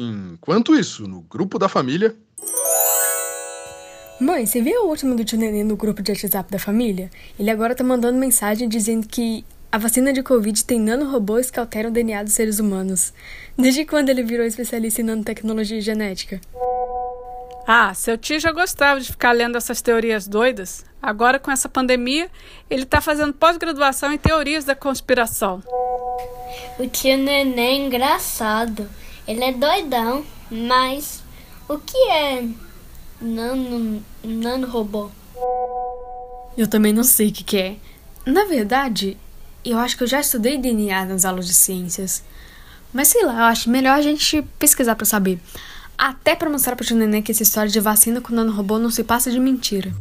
Enquanto 0.00 0.74
isso, 0.74 1.06
no 1.06 1.20
grupo 1.20 1.58
da 1.58 1.68
família. 1.68 2.16
Mãe, 4.18 4.46
você 4.46 4.62
viu 4.62 4.84
o 4.84 4.88
último 4.88 5.14
do 5.14 5.24
tio 5.24 5.38
Nenê 5.38 5.62
no 5.62 5.76
grupo 5.76 6.02
de 6.02 6.10
WhatsApp 6.10 6.50
da 6.50 6.58
família? 6.58 7.10
Ele 7.38 7.50
agora 7.50 7.74
tá 7.74 7.84
mandando 7.84 8.18
mensagem 8.18 8.66
dizendo 8.66 9.06
que 9.06 9.44
a 9.70 9.76
vacina 9.76 10.12
de 10.12 10.22
Covid 10.22 10.64
tem 10.64 10.80
nanorobôs 10.80 11.50
que 11.50 11.60
alteram 11.60 11.90
o 11.90 11.92
DNA 11.92 12.22
dos 12.22 12.32
seres 12.32 12.58
humanos. 12.58 13.12
Desde 13.56 13.84
quando 13.84 14.08
ele 14.08 14.22
virou 14.22 14.46
especialista 14.46 15.02
em 15.02 15.04
nanotecnologia 15.04 15.80
genética? 15.80 16.40
Ah, 17.66 17.92
seu 17.94 18.16
tio 18.16 18.40
já 18.40 18.52
gostava 18.52 19.00
de 19.00 19.12
ficar 19.12 19.32
lendo 19.32 19.56
essas 19.56 19.82
teorias 19.82 20.26
doidas. 20.26 20.84
Agora, 21.00 21.38
com 21.38 21.50
essa 21.50 21.68
pandemia, 21.68 22.30
ele 22.68 22.84
tá 22.84 23.00
fazendo 23.00 23.32
pós-graduação 23.34 24.12
em 24.12 24.18
teorias 24.18 24.64
da 24.64 24.74
conspiração. 24.74 25.62
O 26.78 26.86
tio 26.88 27.16
Nenê 27.18 27.62
é 27.62 27.74
engraçado. 27.76 28.88
Ele 29.30 29.44
é 29.44 29.52
doidão, 29.52 30.24
mas 30.50 31.22
o 31.68 31.78
que 31.78 31.96
é 32.10 32.48
nano, 33.20 34.04
nano 34.24 34.66
robô. 34.66 35.08
Eu 36.58 36.66
também 36.66 36.92
não 36.92 37.04
sei 37.04 37.28
o 37.28 37.32
que, 37.32 37.44
que 37.44 37.56
é. 37.56 37.76
Na 38.26 38.46
verdade, 38.46 39.16
eu 39.64 39.78
acho 39.78 39.96
que 39.96 40.02
eu 40.02 40.08
já 40.08 40.20
estudei 40.20 40.58
DNA 40.58 41.04
nas 41.04 41.24
aulas 41.24 41.46
de 41.46 41.54
ciências. 41.54 42.24
Mas 42.92 43.06
sei 43.06 43.24
lá, 43.24 43.34
eu 43.34 43.44
acho 43.44 43.70
melhor 43.70 43.96
a 43.96 44.02
gente 44.02 44.42
pesquisar 44.58 44.96
para 44.96 45.06
saber. 45.06 45.38
Até 45.96 46.34
para 46.34 46.50
mostrar 46.50 46.74
pro 46.74 46.84
tio 46.84 46.96
Nenê 46.96 47.22
que 47.22 47.30
essa 47.30 47.44
história 47.44 47.70
de 47.70 47.78
vacina 47.78 48.20
com 48.20 48.34
nanorobô 48.34 48.80
não 48.80 48.90
se 48.90 49.04
passa 49.04 49.30
de 49.30 49.38
mentira. 49.38 49.94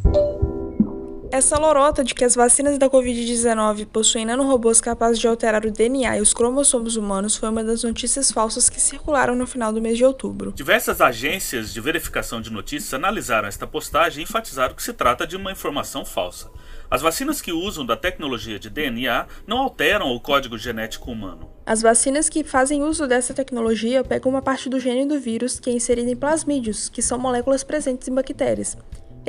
Essa 1.31 1.59
lorota 1.59 2.03
de 2.03 2.15
que 2.15 2.25
as 2.25 2.33
vacinas 2.33 2.79
da 2.79 2.89
Covid-19 2.89 3.85
possuem 3.85 4.25
nanorobôs 4.25 4.81
capazes 4.81 5.19
de 5.19 5.27
alterar 5.27 5.63
o 5.63 5.69
DNA 5.69 6.17
e 6.17 6.21
os 6.21 6.33
cromossomos 6.33 6.95
humanos 6.95 7.37
foi 7.37 7.49
uma 7.49 7.63
das 7.63 7.83
notícias 7.83 8.31
falsas 8.31 8.67
que 8.67 8.81
circularam 8.81 9.35
no 9.35 9.45
final 9.45 9.71
do 9.71 9.79
mês 9.79 9.95
de 9.95 10.03
outubro. 10.03 10.51
Diversas 10.51 10.99
agências 10.99 11.71
de 11.71 11.79
verificação 11.79 12.41
de 12.41 12.51
notícias 12.51 12.95
analisaram 12.95 13.47
esta 13.47 13.67
postagem 13.67 14.21
e 14.21 14.23
enfatizaram 14.23 14.73
que 14.73 14.81
se 14.81 14.91
trata 14.91 15.27
de 15.27 15.37
uma 15.37 15.51
informação 15.51 16.03
falsa. 16.03 16.49
As 16.89 17.03
vacinas 17.03 17.39
que 17.39 17.53
usam 17.53 17.85
da 17.85 17.95
tecnologia 17.95 18.57
de 18.57 18.67
DNA 18.67 19.27
não 19.45 19.59
alteram 19.59 20.07
o 20.07 20.19
código 20.19 20.57
genético 20.57 21.11
humano. 21.11 21.47
As 21.63 21.83
vacinas 21.83 22.27
que 22.27 22.43
fazem 22.43 22.81
uso 22.81 23.05
dessa 23.05 23.35
tecnologia 23.35 24.03
pegam 24.03 24.31
uma 24.31 24.41
parte 24.41 24.67
do 24.67 24.79
gene 24.79 25.05
do 25.05 25.19
vírus 25.19 25.59
que 25.59 25.69
é 25.69 25.73
inserido 25.73 26.09
em 26.09 26.15
plasmídios, 26.15 26.89
que 26.89 27.03
são 27.03 27.19
moléculas 27.19 27.63
presentes 27.63 28.07
em 28.07 28.15
bactérias. 28.15 28.75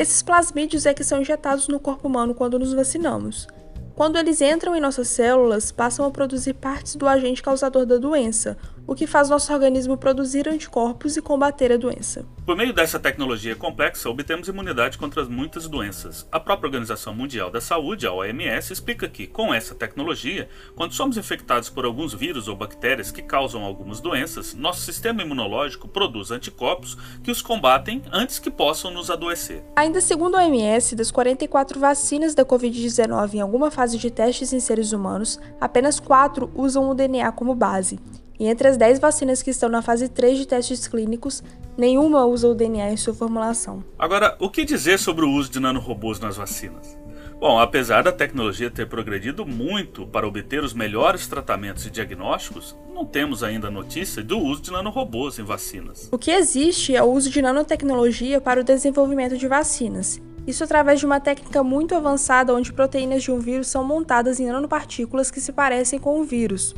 Esses 0.00 0.22
plasmídios 0.22 0.86
é 0.86 0.94
que 0.94 1.04
são 1.04 1.20
injetados 1.20 1.68
no 1.68 1.78
corpo 1.78 2.08
humano 2.08 2.34
quando 2.34 2.58
nos 2.58 2.72
vacinamos. 2.72 3.46
Quando 3.94 4.16
eles 4.16 4.40
entram 4.40 4.74
em 4.74 4.80
nossas 4.80 5.08
células, 5.08 5.70
passam 5.70 6.06
a 6.06 6.10
produzir 6.10 6.54
partes 6.54 6.96
do 6.96 7.06
agente 7.06 7.42
causador 7.42 7.84
da 7.84 7.98
doença, 7.98 8.56
o 8.90 8.94
que 8.96 9.06
faz 9.06 9.30
nosso 9.30 9.52
organismo 9.52 9.96
produzir 9.96 10.48
anticorpos 10.48 11.16
e 11.16 11.22
combater 11.22 11.70
a 11.70 11.76
doença. 11.76 12.26
Por 12.44 12.56
meio 12.56 12.72
dessa 12.72 12.98
tecnologia 12.98 13.54
complexa, 13.54 14.10
obtemos 14.10 14.48
imunidade 14.48 14.98
contra 14.98 15.24
muitas 15.26 15.68
doenças. 15.68 16.26
A 16.32 16.40
própria 16.40 16.66
Organização 16.66 17.14
Mundial 17.14 17.52
da 17.52 17.60
Saúde, 17.60 18.04
a 18.04 18.12
OMS, 18.12 18.72
explica 18.72 19.08
que, 19.08 19.28
com 19.28 19.54
essa 19.54 19.76
tecnologia, 19.76 20.48
quando 20.74 20.92
somos 20.92 21.16
infectados 21.16 21.70
por 21.70 21.84
alguns 21.84 22.12
vírus 22.12 22.48
ou 22.48 22.56
bactérias 22.56 23.12
que 23.12 23.22
causam 23.22 23.62
algumas 23.62 24.00
doenças, 24.00 24.54
nosso 24.54 24.80
sistema 24.80 25.22
imunológico 25.22 25.86
produz 25.86 26.32
anticorpos 26.32 26.98
que 27.22 27.30
os 27.30 27.40
combatem 27.40 28.02
antes 28.10 28.40
que 28.40 28.50
possam 28.50 28.90
nos 28.90 29.08
adoecer. 29.08 29.62
Ainda 29.76 30.00
segundo 30.00 30.36
a 30.36 30.40
OMS, 30.40 30.96
das 30.96 31.12
44 31.12 31.78
vacinas 31.78 32.34
da 32.34 32.44
Covid-19 32.44 33.34
em 33.34 33.40
alguma 33.40 33.70
fase 33.70 33.96
de 33.96 34.10
testes 34.10 34.52
em 34.52 34.58
seres 34.58 34.90
humanos, 34.90 35.38
apenas 35.60 36.00
4 36.00 36.50
usam 36.56 36.90
o 36.90 36.94
DNA 36.94 37.30
como 37.30 37.54
base. 37.54 38.00
E 38.40 38.46
entre 38.46 38.66
as 38.68 38.78
10 38.78 38.98
vacinas 38.98 39.42
que 39.42 39.50
estão 39.50 39.68
na 39.68 39.82
fase 39.82 40.08
3 40.08 40.38
de 40.38 40.46
testes 40.46 40.88
clínicos, 40.88 41.44
nenhuma 41.76 42.24
usa 42.24 42.48
o 42.48 42.54
DNA 42.54 42.90
em 42.90 42.96
sua 42.96 43.12
formulação. 43.12 43.84
Agora, 43.98 44.34
o 44.40 44.48
que 44.48 44.64
dizer 44.64 44.98
sobre 44.98 45.26
o 45.26 45.30
uso 45.30 45.50
de 45.50 45.60
nanorobôs 45.60 46.18
nas 46.18 46.38
vacinas? 46.38 46.98
Bom, 47.38 47.58
apesar 47.58 48.02
da 48.02 48.12
tecnologia 48.12 48.70
ter 48.70 48.88
progredido 48.88 49.44
muito 49.44 50.06
para 50.06 50.26
obter 50.26 50.64
os 50.64 50.72
melhores 50.72 51.26
tratamentos 51.26 51.84
e 51.84 51.90
diagnósticos, 51.90 52.74
não 52.94 53.04
temos 53.04 53.42
ainda 53.42 53.70
notícia 53.70 54.22
do 54.22 54.38
uso 54.38 54.62
de 54.62 54.70
nanorobôs 54.70 55.38
em 55.38 55.44
vacinas. 55.44 56.08
O 56.10 56.16
que 56.16 56.30
existe 56.30 56.96
é 56.96 57.02
o 57.02 57.12
uso 57.12 57.28
de 57.28 57.42
nanotecnologia 57.42 58.40
para 58.40 58.60
o 58.60 58.64
desenvolvimento 58.64 59.36
de 59.36 59.46
vacinas. 59.48 60.18
Isso 60.46 60.64
através 60.64 60.98
de 60.98 61.04
uma 61.04 61.20
técnica 61.20 61.62
muito 61.62 61.94
avançada 61.94 62.54
onde 62.54 62.72
proteínas 62.72 63.22
de 63.22 63.30
um 63.30 63.38
vírus 63.38 63.66
são 63.66 63.84
montadas 63.84 64.40
em 64.40 64.46
nanopartículas 64.46 65.30
que 65.30 65.42
se 65.42 65.52
parecem 65.52 65.98
com 65.98 66.18
o 66.18 66.24
vírus. 66.24 66.74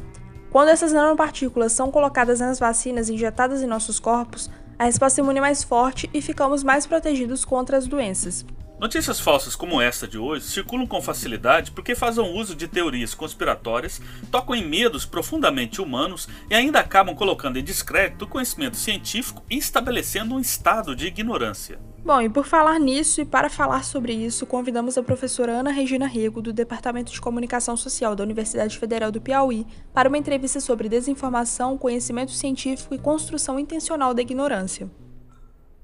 Quando 0.52 0.68
essas 0.68 0.92
nanopartículas 0.92 1.72
são 1.72 1.90
colocadas 1.90 2.40
nas 2.40 2.58
vacinas 2.58 3.08
injetadas 3.08 3.62
em 3.62 3.66
nossos 3.66 3.98
corpos, 3.98 4.50
a 4.78 4.84
resposta 4.84 5.18
imune 5.18 5.38
é 5.38 5.40
mais 5.40 5.64
forte 5.64 6.10
e 6.12 6.20
ficamos 6.20 6.62
mais 6.62 6.86
protegidos 6.86 7.42
contra 7.42 7.78
as 7.78 7.86
doenças. 7.86 8.44
Notícias 8.78 9.18
falsas 9.18 9.56
como 9.56 9.80
esta 9.80 10.06
de 10.06 10.18
hoje 10.18 10.44
circulam 10.44 10.86
com 10.86 11.00
facilidade 11.00 11.70
porque 11.70 11.94
fazem 11.94 12.36
uso 12.38 12.54
de 12.54 12.68
teorias 12.68 13.14
conspiratórias, 13.14 13.98
tocam 14.30 14.54
em 14.54 14.68
medos 14.68 15.06
profundamente 15.06 15.80
humanos 15.80 16.28
e 16.50 16.54
ainda 16.54 16.80
acabam 16.80 17.14
colocando 17.14 17.58
em 17.58 17.64
descrédito 17.64 18.26
o 18.26 18.28
conhecimento 18.28 18.76
científico 18.76 19.42
e 19.48 19.56
estabelecendo 19.56 20.34
um 20.34 20.40
estado 20.40 20.94
de 20.94 21.06
ignorância. 21.06 21.80
Bom, 22.04 22.20
e 22.20 22.28
por 22.28 22.44
falar 22.44 22.80
nisso 22.80 23.20
e 23.20 23.24
para 23.24 23.48
falar 23.48 23.84
sobre 23.84 24.12
isso, 24.12 24.44
convidamos 24.44 24.98
a 24.98 25.04
professora 25.04 25.52
Ana 25.52 25.70
Regina 25.70 26.06
Rego, 26.06 26.42
do 26.42 26.52
Departamento 26.52 27.12
de 27.12 27.20
Comunicação 27.20 27.76
Social 27.76 28.16
da 28.16 28.24
Universidade 28.24 28.76
Federal 28.76 29.12
do 29.12 29.20
Piauí, 29.20 29.64
para 29.94 30.08
uma 30.08 30.18
entrevista 30.18 30.58
sobre 30.58 30.88
desinformação, 30.88 31.78
conhecimento 31.78 32.32
científico 32.32 32.92
e 32.92 32.98
construção 32.98 33.56
intencional 33.56 34.12
da 34.12 34.20
ignorância. 34.20 34.90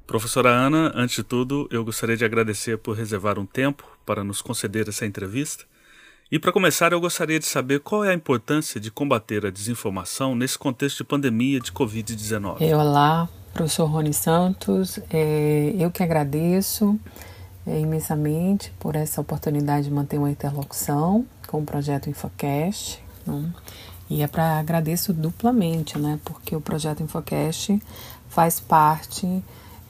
Professora 0.08 0.48
Ana, 0.48 0.90
antes 0.92 1.16
de 1.16 1.22
tudo, 1.22 1.68
eu 1.70 1.84
gostaria 1.84 2.16
de 2.16 2.24
agradecer 2.24 2.78
por 2.78 2.96
reservar 2.96 3.38
um 3.38 3.46
tempo 3.46 3.84
para 4.04 4.24
nos 4.24 4.42
conceder 4.42 4.88
essa 4.88 5.06
entrevista. 5.06 5.66
E 6.32 6.38
para 6.38 6.50
começar, 6.50 6.92
eu 6.92 7.00
gostaria 7.00 7.38
de 7.38 7.46
saber 7.46 7.78
qual 7.80 8.04
é 8.04 8.10
a 8.10 8.14
importância 8.14 8.80
de 8.80 8.90
combater 8.90 9.46
a 9.46 9.50
desinformação 9.50 10.34
nesse 10.34 10.58
contexto 10.58 10.98
de 10.98 11.04
pandemia 11.04 11.60
de 11.60 11.70
Covid-19. 11.70 12.60
Olá, 12.74 13.28
professor 13.52 13.86
Rony 13.86 14.12
Santos. 14.12 14.98
É, 15.10 15.74
eu 15.78 15.90
que 15.90 16.02
agradeço 16.02 16.98
é, 17.66 17.80
imensamente 17.80 18.72
por 18.78 18.96
essa 18.96 19.20
oportunidade 19.20 19.88
de 19.88 19.92
manter 19.92 20.18
uma 20.18 20.30
interlocução 20.30 21.26
com 21.46 21.60
o 21.60 21.64
projeto 21.64 22.08
Infocast. 22.08 23.02
Né? 23.26 23.52
E 24.10 24.22
é 24.22 24.26
para 24.26 24.58
agradeço 24.58 25.12
duplamente, 25.12 25.98
né? 25.98 26.18
Porque 26.24 26.56
o 26.56 26.60
projeto 26.60 27.02
Infocast 27.02 27.78
faz 28.28 28.58
parte 28.58 29.44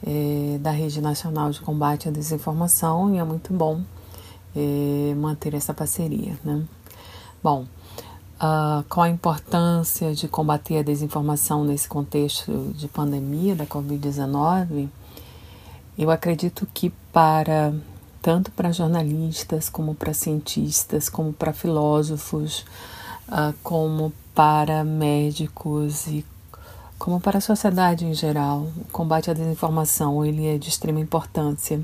é, 0.05 0.57
da 0.59 0.71
Rede 0.71 1.01
Nacional 1.01 1.51
de 1.51 1.61
Combate 1.61 2.09
à 2.09 2.11
Desinformação 2.11 3.13
e 3.15 3.17
é 3.17 3.23
muito 3.23 3.53
bom 3.53 3.81
é, 4.55 5.13
manter 5.15 5.53
essa 5.53 5.73
parceria, 5.73 6.37
né? 6.43 6.63
Bom, 7.41 7.65
uh, 8.39 8.83
qual 8.89 9.05
a 9.05 9.09
importância 9.09 10.13
de 10.13 10.27
combater 10.27 10.77
a 10.77 10.81
desinformação 10.81 11.63
nesse 11.63 11.87
contexto 11.87 12.73
de 12.75 12.87
pandemia 12.87 13.55
da 13.55 13.65
Covid-19, 13.65 14.87
eu 15.97 16.09
acredito 16.09 16.67
que 16.73 16.89
para 17.11 17.73
tanto 18.21 18.51
para 18.51 18.71
jornalistas, 18.71 19.69
como 19.69 19.95
para 19.95 20.13
cientistas, 20.13 21.07
como 21.07 21.31
para 21.31 21.53
filósofos, 21.53 22.65
uh, 23.29 23.53
como 23.63 24.11
para 24.35 24.83
médicos 24.83 26.07
e 26.07 26.25
como 26.97 27.21
para 27.21 27.37
a 27.37 27.41
sociedade 27.41 28.05
em 28.05 28.13
geral, 28.13 28.67
o 28.77 28.85
combate 28.91 29.31
à 29.31 29.33
desinformação 29.33 30.25
ele 30.25 30.45
é 30.45 30.57
de 30.57 30.67
extrema 30.67 30.99
importância. 30.99 31.79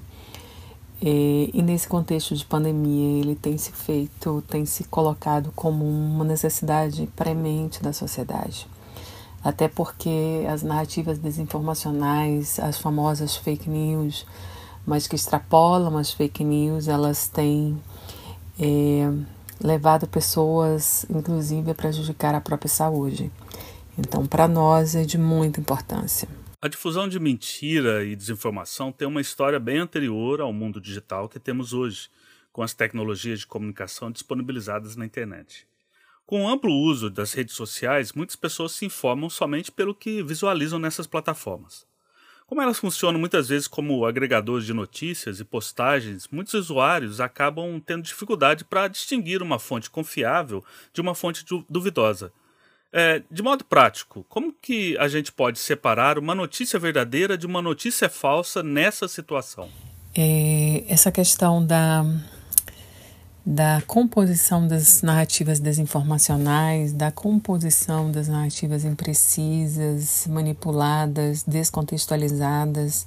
E, 1.02 1.52
e, 1.54 1.62
nesse 1.62 1.88
contexto 1.88 2.36
de 2.36 2.46
pandemia, 2.46 3.20
ele 3.20 3.36
tem 3.36 3.58
se 3.58 3.72
feito, 3.72 4.44
tem 4.48 4.66
se 4.66 4.86
colocado 4.86 5.52
como 5.56 5.86
uma 5.86 6.24
necessidade 6.24 7.08
premente 7.16 7.84
da 7.84 7.92
sociedade. 7.92 8.68
Até 9.44 9.68
porque 9.68 10.46
as 10.50 10.64
narrativas 10.64 11.20
desinformacionais, 11.20 12.60
as 12.60 12.78
famosas 12.78 13.36
fake 13.36 13.70
news, 13.70 14.26
mas 14.86 15.08
que 15.08 15.16
extrapolam 15.16 15.98
as 15.98 16.12
fake 16.12 16.44
news, 16.44 16.88
elas 16.88 17.28
têm 17.28 17.78
é, 18.60 19.12
levado 19.62 20.08
pessoas, 20.08 21.06
inclusive, 21.10 21.72
a 21.72 21.76
prejudicar 21.76 22.34
a 22.34 22.42
própria 22.42 22.70
saúde. 22.70 23.32
Então, 23.98 24.26
para 24.26 24.48
nós, 24.48 24.96
é 24.96 25.04
de 25.04 25.18
muita 25.18 25.60
importância. 25.60 26.28
A 26.66 26.68
difusão 26.68 27.08
de 27.08 27.20
mentira 27.20 28.04
e 28.04 28.16
desinformação 28.16 28.92
tem 28.92 29.08
uma 29.08 29.22
história 29.22 29.60
bem 29.60 29.78
anterior 29.78 30.42
ao 30.42 30.52
mundo 30.52 30.82
digital 30.82 31.30
que 31.30 31.40
temos 31.40 31.74
hoje, 31.74 32.10
com 32.52 32.64
as 32.64 32.74
tecnologias 32.74 33.42
de 33.42 33.46
comunicação 33.46 34.10
disponibilizadas 34.10 34.96
na 34.96 35.06
internet. 35.06 35.68
Com 36.26 36.44
o 36.44 36.48
amplo 36.48 36.74
uso 36.74 37.08
das 37.08 37.34
redes 37.34 37.54
sociais, 37.54 38.14
muitas 38.14 38.36
pessoas 38.36 38.72
se 38.72 38.84
informam 38.84 39.30
somente 39.30 39.72
pelo 39.72 39.94
que 39.94 40.24
visualizam 40.24 40.80
nessas 40.80 41.06
plataformas. 41.06 41.86
Como 42.48 42.64
elas 42.64 42.80
funcionam 42.80 43.20
muitas 43.20 43.50
vezes 43.50 43.68
como 43.68 44.04
agregadores 44.04 44.66
de 44.66 44.74
notícias 44.74 45.40
e 45.40 45.46
postagens, 45.46 46.28
muitos 46.32 46.56
usuários 46.56 47.22
acabam 47.22 47.80
tendo 47.80 48.02
dificuldade 48.02 48.66
para 48.66 48.88
distinguir 48.88 49.44
uma 49.44 49.60
fonte 49.60 49.88
confiável 49.88 50.66
de 50.92 51.00
uma 51.00 51.14
fonte 51.14 51.46
duvidosa 51.70 52.34
É, 52.98 53.22
de 53.30 53.44
modo 53.44 53.66
prático, 53.66 54.26
como 54.30 54.54
que 54.54 54.98
a 54.98 55.10
gente 55.10 55.30
pode 55.30 55.60
separar 55.60 56.18
uma 56.18 56.34
notícia 56.34 56.80
verdadeira 56.80 57.38
de 57.38 57.46
uma 57.46 57.62
notícia 57.62 58.08
falsa 58.08 58.64
nessa 58.64 59.06
situação? 59.06 59.68
É, 60.16 60.82
essa 60.88 61.12
questão 61.12 61.66
da, 61.66 62.06
da 63.46 63.84
composição 63.86 64.66
das 64.66 65.02
narrativas 65.02 65.60
desinformacionais, 65.60 66.94
da 66.94 67.12
composição 67.12 68.10
das 68.10 68.30
narrativas 68.30 68.86
imprecisas, 68.86 70.26
manipuladas, 70.28 71.44
descontextualizadas, 71.44 73.06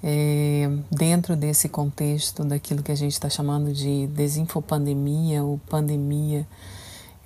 é, 0.00 0.70
dentro 0.92 1.34
desse 1.34 1.68
contexto 1.68 2.44
daquilo 2.44 2.84
que 2.84 2.92
a 2.92 2.96
gente 2.96 3.14
está 3.14 3.28
chamando 3.28 3.72
de 3.72 4.06
desinfopandemia 4.06 5.42
ou 5.42 5.58
pandemia 5.68 6.46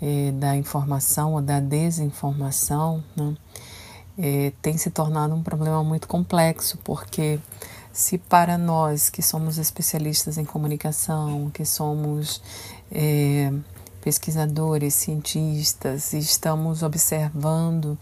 é, 0.03 0.33
da 0.33 0.57
informação 0.57 1.35
ou 1.35 1.41
da 1.41 1.61
desinformação, 1.61 3.05
né, 3.15 3.37
é, 4.19 4.53
tem 4.61 4.77
se 4.77 4.91
tornado 4.91 5.33
um 5.33 5.45
problema 5.45 5.85
muito 5.85 6.09
complexo, 6.09 6.77
porque 6.83 7.39
se 7.93 8.19
para 8.19 8.59
nós 8.59 9.09
que 9.09 9.23
somos 9.23 9.59
especialistas 9.59 10.39
em 10.39 10.45
comunicação, 10.45 11.51
que 11.51 11.65
somos 11.65 12.43
é, 12.91 13.53
pesquisadores, 14.03 14.95
cientistas, 14.95 16.13
e 16.13 16.19
estamos 16.19 16.83
observando 16.83 17.97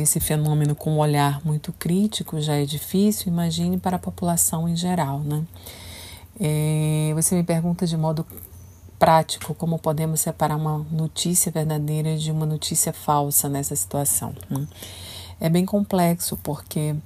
esse 0.00 0.20
fenômeno 0.20 0.74
com 0.74 0.92
um 0.92 0.98
olhar 0.98 1.44
muito 1.44 1.70
crítico, 1.70 2.40
já 2.40 2.54
é 2.54 2.64
difícil, 2.64 3.30
imagine 3.30 3.76
para 3.76 3.96
a 3.96 3.98
população 3.98 4.66
em 4.66 4.74
geral. 4.74 5.20
Né? 5.20 5.44
Você 7.14 7.34
me 7.34 7.42
pergunta 7.44 7.86
de 7.86 7.94
modo 7.94 8.26
prático 9.04 9.54
como 9.54 9.78
podemos 9.78 10.20
separar 10.20 10.56
uma 10.56 10.78
notícia 10.90 11.52
verdadeira 11.52 12.16
de 12.16 12.30
uma 12.30 12.46
notícia 12.46 12.90
falsa 12.90 13.50
nessa 13.50 13.76
situação. 13.76 14.34
Né? 14.48 14.66
É 15.38 15.50
bem 15.50 15.66
complexo 15.66 16.38
porque 16.42 16.96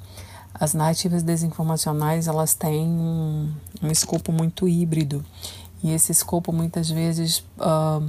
as 0.54 0.74
narrativas 0.74 1.24
desinformacionais 1.24 2.28
elas 2.28 2.54
têm 2.54 2.86
um, 2.86 3.52
um 3.82 3.90
escopo 3.90 4.30
muito 4.30 4.68
híbrido 4.68 5.24
e 5.82 5.90
esse 5.90 6.12
escopo 6.12 6.52
muitas 6.52 6.88
vezes 6.88 7.38
uh, 7.58 8.08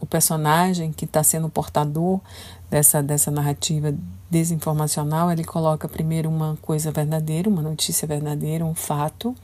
o 0.00 0.06
personagem 0.06 0.90
que 0.90 1.04
está 1.04 1.22
sendo 1.22 1.50
portador 1.50 2.22
dessa, 2.70 3.02
dessa 3.02 3.30
narrativa 3.30 3.94
desinformacional 4.30 5.30
ele 5.30 5.44
coloca 5.44 5.86
primeiro 5.86 6.30
uma 6.30 6.56
coisa 6.62 6.90
verdadeira, 6.90 7.50
uma 7.50 7.60
notícia 7.60 8.08
verdadeira, 8.08 8.64
um 8.64 8.74
fato 8.74 9.34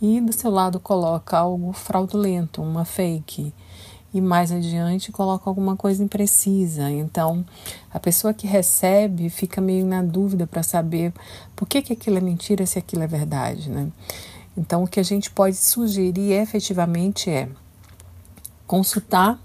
e 0.00 0.20
do 0.20 0.32
seu 0.32 0.50
lado 0.50 0.80
coloca 0.80 1.36
algo 1.36 1.72
fraudulento, 1.72 2.62
uma 2.62 2.84
fake. 2.84 3.52
E 4.12 4.20
mais 4.20 4.50
adiante 4.50 5.12
coloca 5.12 5.48
alguma 5.48 5.76
coisa 5.76 6.02
imprecisa. 6.02 6.90
Então, 6.90 7.44
a 7.92 8.00
pessoa 8.00 8.34
que 8.34 8.46
recebe 8.46 9.30
fica 9.30 9.60
meio 9.60 9.86
na 9.86 10.02
dúvida 10.02 10.46
para 10.46 10.62
saber 10.62 11.12
por 11.54 11.68
que, 11.68 11.80
que 11.80 11.92
aquilo 11.92 12.18
é 12.18 12.20
mentira 12.20 12.66
se 12.66 12.78
aquilo 12.78 13.02
é 13.02 13.06
verdade. 13.06 13.70
Né? 13.70 13.88
Então, 14.56 14.82
o 14.82 14.88
que 14.88 14.98
a 14.98 15.04
gente 15.04 15.30
pode 15.30 15.56
sugerir 15.56 16.32
efetivamente 16.32 17.30
é 17.30 17.48
consultar 18.66 19.38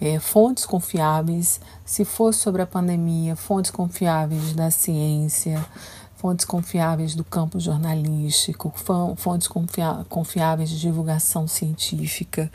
é, 0.00 0.18
fontes 0.18 0.66
confiáveis, 0.66 1.60
se 1.84 2.04
for 2.04 2.34
sobre 2.34 2.60
a 2.60 2.66
pandemia, 2.66 3.36
fontes 3.36 3.70
confiáveis 3.70 4.52
da 4.52 4.68
ciência, 4.68 5.64
fontes 6.22 6.46
confiáveis 6.46 7.16
do 7.16 7.24
campo 7.24 7.58
jornalístico, 7.58 8.72
fontes 9.16 9.48
confiáveis 10.08 10.70
de 10.70 10.78
divulgação 10.78 11.48
científica, 11.48 12.48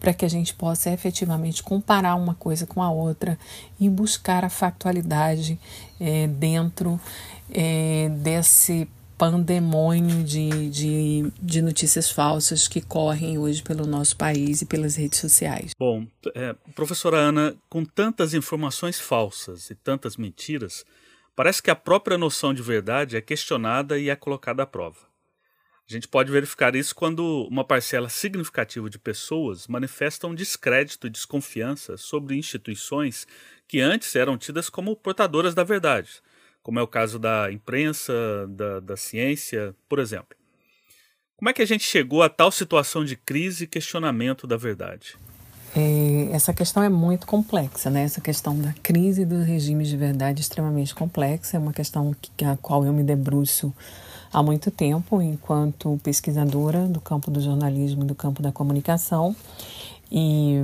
para 0.00 0.12
que 0.12 0.24
a 0.24 0.28
gente 0.28 0.52
possa 0.52 0.90
efetivamente 0.90 1.62
comparar 1.62 2.16
uma 2.16 2.34
coisa 2.34 2.66
com 2.66 2.82
a 2.82 2.90
outra 2.90 3.38
e 3.78 3.88
buscar 3.88 4.44
a 4.44 4.50
factualidade 4.50 5.56
é, 6.00 6.26
dentro 6.26 7.00
é, 7.48 8.08
desse 8.08 8.88
pandemônio 9.16 10.24
de, 10.24 10.68
de, 10.68 11.32
de, 11.40 11.62
notícias 11.62 12.10
falsas 12.10 12.66
que 12.66 12.80
correm 12.80 13.38
hoje 13.38 13.62
pelo 13.62 13.86
nosso 13.86 14.16
país 14.16 14.62
e 14.62 14.66
pelas 14.66 14.96
redes 14.96 15.20
sociais. 15.20 15.70
Bom, 15.78 16.04
é, 16.34 16.56
professora 16.74 17.18
Ana, 17.18 17.54
com 17.70 17.84
tantas 17.84 18.34
informações 18.34 18.98
falsas 18.98 19.70
e 19.70 19.76
tantas 19.76 20.16
mentiras, 20.16 20.84
Parece 21.34 21.62
que 21.62 21.70
a 21.70 21.76
própria 21.76 22.18
noção 22.18 22.52
de 22.52 22.62
verdade 22.62 23.16
é 23.16 23.20
questionada 23.20 23.98
e 23.98 24.10
é 24.10 24.16
colocada 24.16 24.62
à 24.62 24.66
prova. 24.66 25.10
A 25.88 25.92
gente 25.92 26.06
pode 26.06 26.30
verificar 26.30 26.76
isso 26.76 26.94
quando 26.94 27.46
uma 27.50 27.64
parcela 27.64 28.08
significativa 28.08 28.88
de 28.88 28.98
pessoas 28.98 29.66
manifestam 29.66 30.34
descrédito 30.34 31.06
e 31.06 31.10
desconfiança 31.10 31.96
sobre 31.96 32.36
instituições 32.36 33.26
que 33.66 33.80
antes 33.80 34.14
eram 34.14 34.38
tidas 34.38 34.68
como 34.68 34.94
portadoras 34.94 35.54
da 35.54 35.64
verdade, 35.64 36.22
como 36.62 36.78
é 36.78 36.82
o 36.82 36.86
caso 36.86 37.18
da 37.18 37.50
imprensa, 37.50 38.12
da, 38.48 38.80
da 38.80 38.96
ciência, 38.96 39.74
por 39.88 39.98
exemplo. 39.98 40.36
Como 41.36 41.48
é 41.48 41.52
que 41.52 41.62
a 41.62 41.66
gente 41.66 41.82
chegou 41.82 42.22
a 42.22 42.28
tal 42.28 42.52
situação 42.52 43.04
de 43.04 43.16
crise 43.16 43.64
e 43.64 43.66
questionamento 43.66 44.46
da 44.46 44.56
verdade? 44.56 45.16
É, 45.74 46.28
essa 46.32 46.52
questão 46.52 46.82
é 46.82 46.88
muito 46.88 47.26
complexa, 47.26 47.88
né? 47.88 48.02
Essa 48.02 48.20
questão 48.20 48.56
da 48.58 48.74
crise 48.82 49.24
dos 49.24 49.46
regimes 49.46 49.88
de 49.88 49.96
verdade 49.96 50.40
é 50.40 50.42
extremamente 50.42 50.94
complexa, 50.94 51.56
é 51.56 51.60
uma 51.60 51.72
questão 51.72 52.14
que, 52.20 52.44
a 52.44 52.56
qual 52.56 52.84
eu 52.84 52.92
me 52.92 53.02
debruço 53.02 53.72
há 54.32 54.42
muito 54.42 54.70
tempo 54.70 55.20
enquanto 55.20 55.98
pesquisadora 56.02 56.86
do 56.86 57.00
campo 57.00 57.30
do 57.30 57.40
jornalismo 57.40 58.02
e 58.02 58.06
do 58.06 58.14
campo 58.14 58.42
da 58.42 58.52
comunicação. 58.52 59.34
E 60.10 60.58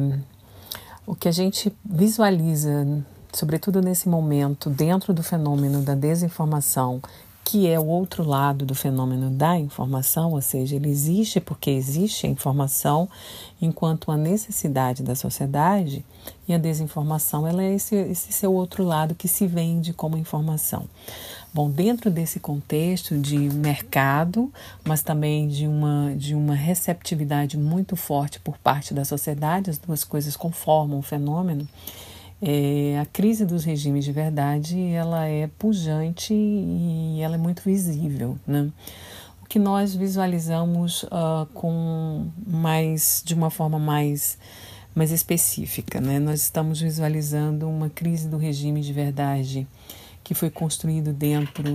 o 1.07 1.15
que 1.15 1.27
a 1.27 1.33
gente 1.33 1.73
visualiza, 1.83 2.87
sobretudo 3.33 3.81
nesse 3.81 4.11
momento, 4.11 4.69
dentro 4.69 5.15
do 5.15 5.23
fenômeno 5.23 5.81
da 5.81 5.95
desinformação 5.95 7.01
que 7.49 7.67
é 7.67 7.81
o 7.81 7.87
outro 7.87 8.23
lado 8.29 8.67
do 8.67 8.75
fenômeno 8.75 9.31
da 9.31 9.57
informação, 9.57 10.33
ou 10.33 10.43
seja, 10.43 10.77
ele 10.77 10.91
existe 10.91 11.41
porque 11.41 11.71
existe 11.71 12.27
a 12.27 12.29
informação 12.29 13.09
enquanto 13.59 14.13
a 14.13 14.19
necessidade 14.19 15.03
da 15.03 15.15
sociedade 15.15 16.05
e 16.47 16.53
a 16.53 16.59
desinformação 16.59 17.47
ela 17.47 17.63
é 17.63 17.75
esse, 17.75 17.95
esse 17.95 18.35
seu 18.35 18.53
outro 18.53 18.85
lado 18.85 19.15
que 19.15 19.27
se 19.27 19.47
vende 19.47 19.95
como 19.95 20.19
informação. 20.19 20.85
Bom, 21.51 21.71
dentro 21.71 22.11
desse 22.11 22.39
contexto 22.39 23.17
de 23.17 23.39
mercado, 23.39 24.53
mas 24.85 25.01
também 25.01 25.49
de 25.49 25.67
uma, 25.67 26.13
de 26.15 26.35
uma 26.35 26.55
receptividade 26.55 27.57
muito 27.57 27.97
forte 27.97 28.39
por 28.39 28.59
parte 28.59 28.93
da 28.93 29.07
sociedade, 29.07 29.71
as 29.71 29.79
duas 29.79 30.05
coisas 30.05 30.37
conformam 30.37 30.99
o 30.99 31.03
fenômeno, 31.03 31.67
é, 32.41 32.99
a 33.01 33.07
crise 33.07 33.45
dos 33.45 33.65
regimes 33.65 34.05
de 34.05 34.13
verdade 34.13 34.81
ela 34.93 35.27
é 35.27 35.49
pujante 35.59 36.33
e 36.33 37.21
ela 37.21 37.35
é 37.35 37.39
muito 37.39 37.63
visível, 37.63 38.39
né? 38.47 38.71
O 39.43 39.47
que 39.47 39.59
nós 39.59 39.95
visualizamos 39.95 41.03
uh, 41.05 41.47
com 41.55 42.29
mais 42.47 43.23
de 43.25 43.35
uma 43.35 43.51
forma 43.51 43.79
mais 43.79 44.39
mais 44.95 45.11
específica, 45.13 46.01
né? 46.01 46.19
Nós 46.19 46.43
estamos 46.43 46.81
visualizando 46.81 47.69
uma 47.69 47.89
crise 47.89 48.29
do 48.29 48.37
regime 48.37 48.81
de 48.81 48.93
verdade 48.93 49.67
que 50.25 50.35
foi 50.35 50.51
construído 50.51 51.13
dentro 51.13 51.75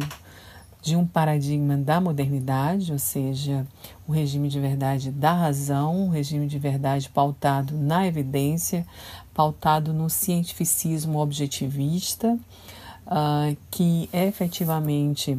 de 0.83 0.97
um 0.97 1.07
paradigma 1.07 1.77
da 1.77 2.01
modernidade, 2.01 2.91
ou 2.91 2.99
seja, 2.99 3.65
o 4.05 4.11
regime 4.11 4.49
de 4.49 4.59
verdade 4.59 5.09
da 5.11 5.31
razão, 5.31 6.07
o 6.07 6.09
regime 6.09 6.45
de 6.45 6.59
verdade 6.59 7.09
pautado 7.09 7.77
na 7.77 8.05
evidência, 8.05 8.85
pautado 9.33 9.93
no 9.93 10.09
cientificismo 10.09 11.19
objetivista, 11.19 12.37
uh, 13.07 13.57
que 13.71 14.09
efetivamente 14.13 15.37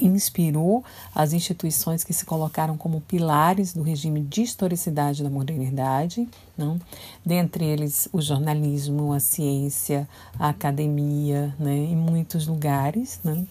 inspirou 0.00 0.84
as 1.14 1.32
instituições 1.32 2.04
que 2.04 2.12
se 2.12 2.24
colocaram 2.24 2.76
como 2.76 3.00
pilares 3.00 3.72
do 3.72 3.82
regime 3.82 4.20
de 4.20 4.42
historicidade 4.42 5.22
da 5.22 5.30
modernidade, 5.30 6.28
não? 6.56 6.80
dentre 7.24 7.64
eles 7.64 8.08
o 8.12 8.20
jornalismo, 8.20 9.12
a 9.12 9.20
ciência, 9.20 10.08
a 10.38 10.50
academia, 10.50 11.54
né? 11.58 11.74
em 11.74 11.96
muitos 11.96 12.46
lugares. 12.46 13.20
Né? 13.24 13.44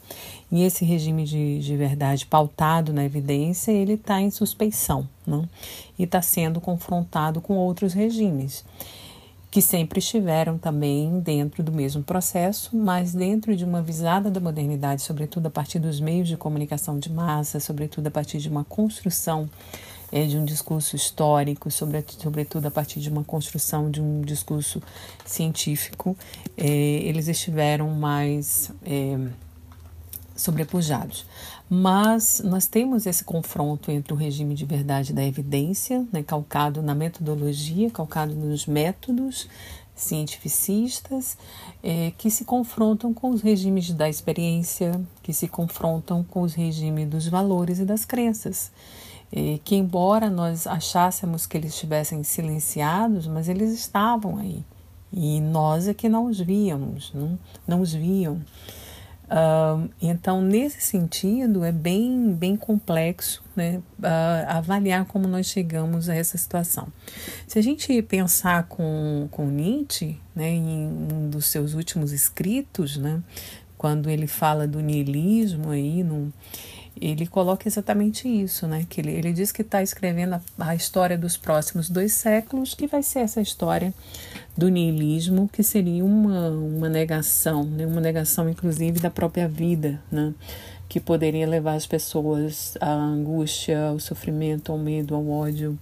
E 0.51 0.63
esse 0.63 0.85
regime 0.85 1.25
de, 1.25 1.59
de 1.59 1.75
verdade 1.75 2.25
pautado 2.25 2.93
na 2.93 3.03
evidência, 3.03 3.71
ele 3.71 3.93
está 3.93 4.21
em 4.21 4.31
suspeição 4.31 5.07
não? 5.25 5.47
e 5.99 6.03
está 6.03 6.21
sendo 6.21 6.61
confrontado 6.61 7.41
com 7.41 7.57
outros 7.57 7.93
regimes 7.93 8.63
que 9.49 9.61
sempre 9.61 9.99
estiveram 9.99 10.57
também 10.57 11.19
dentro 11.19 11.63
do 11.63 11.71
mesmo 11.71 12.03
processo, 12.03 12.75
mas 12.75 13.13
dentro 13.13 13.55
de 13.55 13.63
uma 13.63 13.81
visada 13.81 14.29
da 14.29 14.39
modernidade, 14.39 15.01
sobretudo 15.01 15.47
a 15.47 15.49
partir 15.49 15.79
dos 15.79 15.99
meios 15.99 16.27
de 16.27 16.35
comunicação 16.35 16.99
de 16.99 17.11
massa, 17.11 17.59
sobretudo 17.59 18.07
a 18.07 18.11
partir 18.11 18.39
de 18.39 18.49
uma 18.49 18.65
construção 18.65 19.49
é, 20.11 20.25
de 20.25 20.37
um 20.37 20.45
discurso 20.45 20.95
histórico, 20.95 21.69
sobre, 21.71 22.03
sobretudo 22.07 22.67
a 22.67 22.71
partir 22.71 22.99
de 22.99 23.09
uma 23.09 23.23
construção 23.23 23.89
de 23.89 24.01
um 24.01 24.21
discurso 24.21 24.81
científico, 25.25 26.17
é, 26.57 26.67
eles 26.67 27.27
estiveram 27.27 27.89
mais 27.89 28.71
é, 28.85 29.17
sobrepujados. 30.37 31.25
Mas 31.69 32.41
nós 32.45 32.65
temos 32.65 33.05
esse 33.05 33.23
confronto 33.23 33.91
entre 33.91 34.13
o 34.13 34.15
regime 34.15 34.55
de 34.55 34.65
verdade 34.65 35.11
da 35.11 35.25
evidência, 35.25 36.05
né, 36.13 36.23
calcado 36.23 36.81
na 36.81 36.95
metodologia, 36.95 37.91
calcado 37.91 38.33
nos 38.33 38.65
métodos 38.65 39.49
cientificistas 39.97 41.37
é, 41.83 42.11
que 42.17 42.29
se 42.29 42.45
confrontam 42.45 43.13
com 43.13 43.31
os 43.31 43.41
regimes 43.41 43.91
da 43.91 44.07
experiência, 44.07 45.01
que 45.23 45.33
se 45.33 45.47
confrontam 45.47 46.23
com 46.23 46.41
os 46.41 46.53
regimes 46.53 47.09
dos 47.09 47.27
valores 47.27 47.79
e 47.79 47.85
das 47.85 48.05
crenças. 48.05 48.71
É, 49.29 49.59
que, 49.63 49.75
embora 49.75 50.29
nós 50.29 50.65
achássemos 50.65 51.45
que 51.45 51.57
eles 51.57 51.73
estivessem 51.73 52.23
silenciados, 52.23 53.27
mas 53.27 53.49
eles 53.49 53.73
estavam 53.73 54.37
aí. 54.37 54.63
E 55.11 55.41
nós 55.41 55.87
é 55.87 55.93
que 55.93 56.07
não 56.07 56.25
os 56.25 56.39
víamos, 56.39 57.11
não, 57.13 57.37
não 57.67 57.81
os 57.81 57.93
viam. 57.93 58.41
Uh, 59.29 59.89
então, 60.01 60.41
nesse 60.41 60.79
sentido, 60.79 61.65
é 61.65 61.71
bem, 61.71 62.31
bem 62.33 62.55
complexo 62.55 63.43
né, 63.55 63.81
uh, 63.99 64.05
avaliar 64.47 65.05
como 65.05 65.27
nós 65.27 65.47
chegamos 65.47 66.07
a 66.07 66.15
essa 66.15 66.37
situação. 66.37 66.87
Se 67.45 67.59
a 67.59 67.61
gente 67.61 68.01
pensar 68.03 68.63
com, 68.63 69.27
com 69.29 69.47
Nietzsche, 69.47 70.17
né, 70.33 70.49
em 70.49 70.87
um 70.87 71.29
dos 71.29 71.47
seus 71.47 71.73
últimos 71.73 72.13
escritos, 72.13 72.95
né, 72.95 73.21
quando 73.77 74.09
ele 74.09 74.27
fala 74.27 74.65
do 74.65 74.79
niilismo 74.79 75.71
aí, 75.71 76.03
no, 76.03 76.31
ele 77.01 77.27
coloca 77.27 77.67
exatamente 77.67 78.27
isso, 78.27 78.67
né? 78.67 78.85
Que 78.89 79.01
ele, 79.01 79.11
ele 79.11 79.33
diz 79.33 79.51
que 79.51 79.61
está 79.61 79.81
escrevendo 79.81 80.35
a, 80.35 80.41
a, 80.59 80.75
história 80.75 81.17
dos 81.17 81.37
próximos 81.37 81.89
dois 81.89 82.13
séculos, 82.13 82.73
que 82.73 82.87
vai 82.87 83.03
ser 83.03 83.19
essa 83.19 83.41
história 83.41 83.93
do 84.55 84.69
niilismo, 84.69 85.49
que 85.51 85.63
seria 85.63 86.03
uma, 86.03 86.49
uma 86.49 86.89
negação, 86.89 87.63
né? 87.63 87.85
uma 87.85 88.01
negação 88.01 88.49
inclusive 88.49 88.99
da 88.99 89.09
própria 89.09 89.47
vida, 89.47 90.01
né? 90.11 90.33
que 90.89 90.99
poderia 90.99 91.47
levar 91.47 91.75
as 91.75 91.85
pessoas 91.85 92.77
à 92.79 92.91
angústia, 92.91 93.87
ao 93.87 93.99
sofrimento, 93.99 94.71
ao 94.71 94.77
medo, 94.77 95.13
ao 95.15 95.29
ódio, 95.29 95.77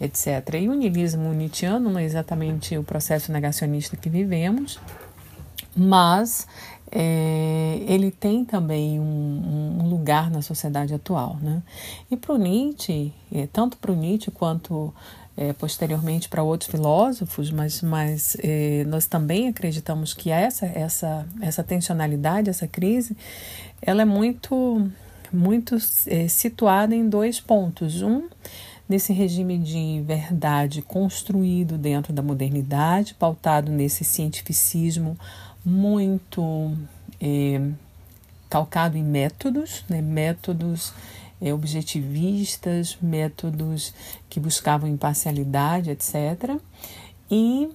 etc. 0.00 0.54
E 0.60 0.68
o 0.68 0.74
niilismo 0.74 1.32
nietzschiano 1.32 1.90
não 1.90 1.98
é 1.98 2.04
exatamente 2.04 2.76
o 2.76 2.82
processo 2.82 3.30
negacionista 3.30 3.96
que 3.96 4.08
vivemos, 4.08 4.80
mas 5.76 6.46
é, 6.92 7.82
ele 7.86 8.10
tem 8.10 8.44
também 8.44 8.98
um, 8.98 9.78
um, 9.80 9.88
lugar 9.88 10.30
na 10.30 10.42
sociedade 10.42 10.92
atual. 10.92 11.38
Né? 11.40 11.62
E 12.10 12.16
para 12.16 12.34
o 12.34 12.38
Nietzsche, 12.38 13.12
é, 13.32 13.46
tanto 13.46 13.76
para 13.76 13.92
o 13.92 13.94
Nietzsche 13.94 14.30
quanto 14.30 14.92
é, 15.36 15.52
posteriormente 15.52 16.28
para 16.28 16.42
outros 16.42 16.70
filósofos, 16.70 17.50
mas, 17.50 17.80
mas 17.80 18.36
é, 18.42 18.84
nós 18.88 19.06
também 19.06 19.48
acreditamos 19.48 20.12
que 20.12 20.30
essa, 20.30 20.66
essa, 20.66 21.26
essa 21.40 21.62
tensionalidade, 21.62 22.50
essa 22.50 22.66
crise, 22.66 23.16
ela 23.80 24.02
é 24.02 24.04
muito, 24.04 24.90
muito 25.32 25.76
é, 26.06 26.26
situada 26.28 26.94
em 26.94 27.08
dois 27.08 27.40
pontos. 27.40 28.02
Um, 28.02 28.28
nesse 28.88 29.12
regime 29.12 29.56
de 29.56 30.02
verdade 30.04 30.82
construído 30.82 31.78
dentro 31.78 32.12
da 32.12 32.22
modernidade, 32.22 33.14
pautado 33.14 33.70
nesse 33.70 34.02
cientificismo 34.02 35.16
muito 35.64 36.76
é, 37.20 37.60
calcado 38.48 38.96
em 38.96 39.04
métodos, 39.04 39.84
né, 39.88 40.00
métodos 40.00 40.92
é, 41.40 41.54
objetivistas, 41.54 42.98
métodos 43.00 43.94
que 44.28 44.38
buscavam 44.38 44.88
imparcialidade, 44.88 45.90
etc. 45.90 46.58
E, 47.30 47.68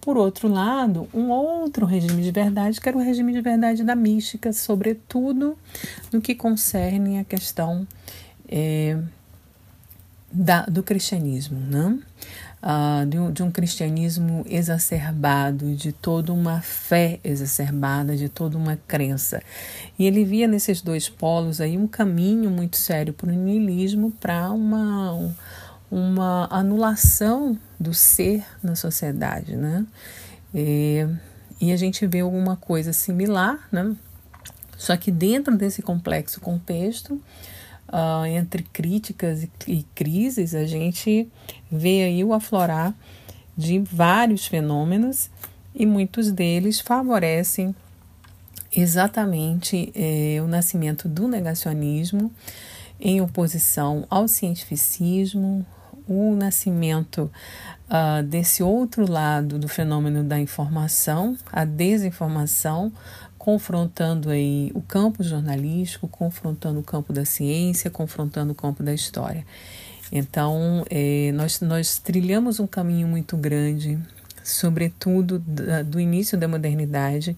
por 0.00 0.16
outro 0.16 0.48
lado, 0.48 1.08
um 1.12 1.30
outro 1.30 1.86
regime 1.86 2.22
de 2.22 2.30
verdade, 2.30 2.80
que 2.80 2.88
era 2.88 2.96
o 2.96 3.02
regime 3.02 3.32
de 3.32 3.40
verdade 3.40 3.82
da 3.82 3.96
mística, 3.96 4.52
sobretudo 4.52 5.56
no 6.12 6.20
que 6.20 6.34
concerne 6.34 7.18
a 7.18 7.24
questão 7.24 7.86
é, 8.48 8.98
da, 10.30 10.62
do 10.66 10.82
cristianismo. 10.82 11.58
Né? 11.58 11.98
Uh, 12.62 13.06
de, 13.06 13.18
um, 13.18 13.32
de 13.32 13.42
um 13.42 13.50
cristianismo 13.50 14.44
exacerbado, 14.48 15.74
de 15.74 15.92
toda 15.92 16.32
uma 16.32 16.60
fé 16.60 17.18
exacerbada, 17.24 18.16
de 18.16 18.28
toda 18.28 18.56
uma 18.56 18.76
crença. 18.86 19.42
E 19.98 20.06
ele 20.06 20.24
via 20.24 20.46
nesses 20.46 20.80
dois 20.80 21.08
polos 21.08 21.60
aí 21.60 21.76
um 21.76 21.86
caminho 21.86 22.50
muito 22.50 22.76
sério 22.76 23.12
para 23.12 23.30
o 23.30 23.32
niilismo, 23.32 24.10
para 24.12 24.50
uma, 24.50 25.34
uma 25.90 26.48
anulação 26.50 27.58
do 27.78 27.94
ser 27.94 28.44
na 28.62 28.74
sociedade, 28.74 29.56
né? 29.56 29.86
E, 30.54 31.06
e 31.60 31.72
a 31.72 31.76
gente 31.76 32.06
vê 32.06 32.20
alguma 32.20 32.56
coisa 32.56 32.92
similar, 32.92 33.68
né? 33.70 33.94
Só 34.76 34.96
que 34.96 35.10
dentro 35.10 35.56
desse 35.56 35.82
complexo 35.82 36.40
contexto, 36.40 37.20
uh, 37.92 38.24
entre 38.26 38.62
críticas 38.62 39.42
e, 39.42 39.50
e 39.66 39.82
crises, 39.94 40.54
a 40.54 40.64
gente 40.64 41.28
vê 41.70 42.04
aí 42.04 42.24
o 42.24 42.32
aflorar 42.32 42.94
de 43.56 43.78
vários 43.78 44.46
fenômenos 44.46 45.30
e 45.74 45.84
muitos 45.84 46.32
deles 46.32 46.80
favorecem 46.80 47.74
exatamente 48.74 49.92
eh, 49.94 50.40
o 50.40 50.46
nascimento 50.46 51.08
do 51.08 51.26
negacionismo 51.26 52.32
em 53.00 53.20
oposição 53.20 54.06
ao 54.08 54.28
cientificismo, 54.28 55.66
o 56.06 56.34
nascimento 56.34 57.30
uh, 57.88 58.22
desse 58.22 58.62
outro 58.62 59.10
lado 59.10 59.58
do 59.58 59.68
fenômeno 59.68 60.24
da 60.24 60.38
informação, 60.38 61.36
a 61.52 61.64
desinformação, 61.64 62.92
confrontando 63.40 64.28
aí 64.28 64.70
o 64.74 64.82
campo 64.82 65.22
jornalístico, 65.22 66.06
confrontando 66.06 66.80
o 66.80 66.82
campo 66.82 67.10
da 67.10 67.24
ciência, 67.24 67.90
confrontando 67.90 68.52
o 68.52 68.54
campo 68.54 68.82
da 68.82 68.92
história. 68.92 69.46
Então, 70.12 70.84
é, 70.90 71.32
nós, 71.32 71.58
nós 71.62 71.98
trilhamos 71.98 72.60
um 72.60 72.66
caminho 72.66 73.08
muito 73.08 73.38
grande, 73.38 73.98
sobretudo 74.44 75.38
da, 75.38 75.82
do 75.82 75.98
início 75.98 76.36
da 76.36 76.46
modernidade 76.46 77.34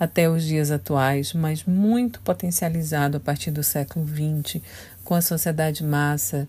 até 0.00 0.30
os 0.30 0.44
dias 0.44 0.70
atuais, 0.70 1.34
mas 1.34 1.62
muito 1.64 2.20
potencializado 2.22 3.18
a 3.18 3.20
partir 3.20 3.50
do 3.50 3.62
século 3.62 4.08
XX, 4.08 4.62
com 5.04 5.14
a 5.14 5.20
sociedade 5.20 5.84
massa, 5.84 6.48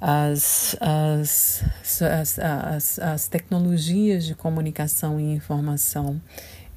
as, 0.00 0.76
as, 0.80 1.64
as, 2.00 2.38
as, 2.38 2.98
as 3.00 3.26
tecnologias 3.26 4.24
de 4.24 4.36
comunicação 4.36 5.18
e 5.18 5.34
informação 5.34 6.20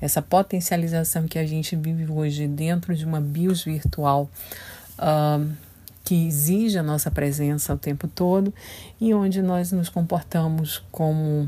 essa 0.03 0.21
potencialização 0.21 1.29
que 1.29 1.39
a 1.39 1.45
gente 1.45 1.77
vive 1.77 2.11
hoje 2.11 2.45
dentro 2.45 2.93
de 2.93 3.05
uma 3.05 3.21
BIOS 3.21 3.63
virtual 3.63 4.29
uh, 4.99 5.49
que 6.03 6.27
exige 6.27 6.77
a 6.77 6.83
nossa 6.83 7.09
presença 7.09 7.73
o 7.73 7.77
tempo 7.77 8.05
todo 8.05 8.53
e 8.99 9.13
onde 9.13 9.41
nós 9.41 9.71
nos 9.71 9.87
comportamos 9.87 10.83
como 10.91 11.47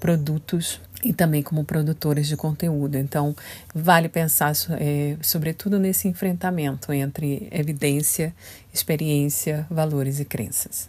produtos 0.00 0.80
e 1.04 1.12
também 1.12 1.42
como 1.42 1.62
produtores 1.62 2.26
de 2.26 2.38
conteúdo. 2.38 2.96
Então, 2.96 3.36
vale 3.74 4.08
pensar, 4.08 4.52
é, 4.80 5.18
sobretudo, 5.20 5.78
nesse 5.78 6.08
enfrentamento 6.08 6.90
entre 6.90 7.48
evidência, 7.52 8.34
experiência, 8.72 9.66
valores 9.68 10.20
e 10.20 10.24
crenças. 10.24 10.88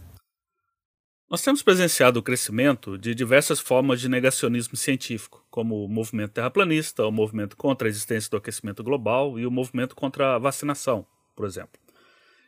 Nós 1.30 1.44
temos 1.44 1.62
presenciado 1.62 2.20
o 2.20 2.24
crescimento 2.24 2.98
de 2.98 3.14
diversas 3.14 3.60
formas 3.60 4.02
de 4.02 4.10
negacionismo 4.10 4.76
científico, 4.76 5.46
como 5.52 5.86
o 5.86 5.88
movimento 5.88 6.32
terraplanista, 6.32 7.06
o 7.06 7.12
movimento 7.12 7.56
contra 7.56 7.88
a 7.88 7.90
existência 7.90 8.32
do 8.32 8.38
aquecimento 8.38 8.84
global 8.84 9.38
e 9.38 9.46
o 9.46 9.52
movimento 9.52 9.96
contra 9.96 10.34
a 10.34 10.40
vacinação, 10.40 11.06
por 11.36 11.46
exemplo. 11.46 11.80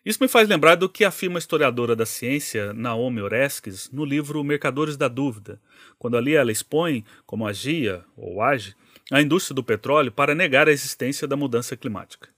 Isso 0.03 0.17
me 0.19 0.27
faz 0.27 0.49
lembrar 0.49 0.73
do 0.73 0.89
que 0.89 1.05
afirma 1.05 1.37
a 1.37 1.39
historiadora 1.39 1.95
da 1.95 2.07
ciência 2.07 2.73
Naomi 2.73 3.21
Oreskes 3.21 3.91
no 3.91 4.03
livro 4.03 4.43
Mercadores 4.43 4.97
da 4.97 5.07
Dúvida, 5.07 5.61
quando 5.99 6.17
ali 6.17 6.33
ela 6.33 6.51
expõe 6.51 7.05
como 7.23 7.45
agia, 7.45 8.03
ou 8.17 8.41
age, 8.41 8.75
a 9.11 9.21
indústria 9.21 9.53
do 9.53 9.63
petróleo 9.63 10.11
para 10.11 10.33
negar 10.33 10.67
a 10.67 10.71
existência 10.71 11.27
da 11.27 11.35
mudança 11.35 11.77
climática. 11.77 12.29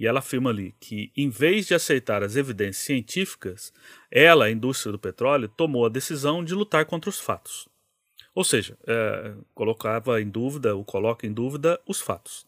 E 0.00 0.06
ela 0.06 0.20
afirma 0.20 0.48
ali 0.48 0.74
que, 0.80 1.12
em 1.14 1.28
vez 1.28 1.66
de 1.66 1.74
aceitar 1.74 2.22
as 2.22 2.34
evidências 2.34 2.86
científicas, 2.86 3.70
ela, 4.10 4.46
a 4.46 4.50
indústria 4.50 4.90
do 4.90 4.98
petróleo, 4.98 5.46
tomou 5.46 5.84
a 5.84 5.90
decisão 5.90 6.42
de 6.42 6.54
lutar 6.54 6.86
contra 6.86 7.10
os 7.10 7.20
fatos. 7.20 7.68
Ou 8.34 8.42
seja, 8.42 8.78
é, 8.86 9.34
colocava 9.54 10.18
em 10.18 10.26
dúvida, 10.26 10.74
ou 10.74 10.82
coloca 10.86 11.26
em 11.26 11.32
dúvida, 11.32 11.78
os 11.86 12.00
fatos. 12.00 12.46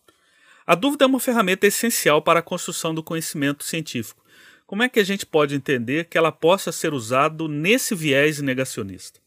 A 0.66 0.74
dúvida 0.74 1.04
é 1.04 1.06
uma 1.06 1.20
ferramenta 1.20 1.66
essencial 1.66 2.22
para 2.22 2.40
a 2.40 2.42
construção 2.42 2.94
do 2.94 3.02
conhecimento 3.02 3.64
científico. 3.64 4.24
Como 4.66 4.82
é 4.82 4.88
que 4.88 4.98
a 4.98 5.04
gente 5.04 5.26
pode 5.26 5.54
entender 5.54 6.06
que 6.06 6.16
ela 6.16 6.32
possa 6.32 6.72
ser 6.72 6.94
usada 6.94 7.46
nesse 7.46 7.94
viés 7.94 8.40
negacionista? 8.40 9.20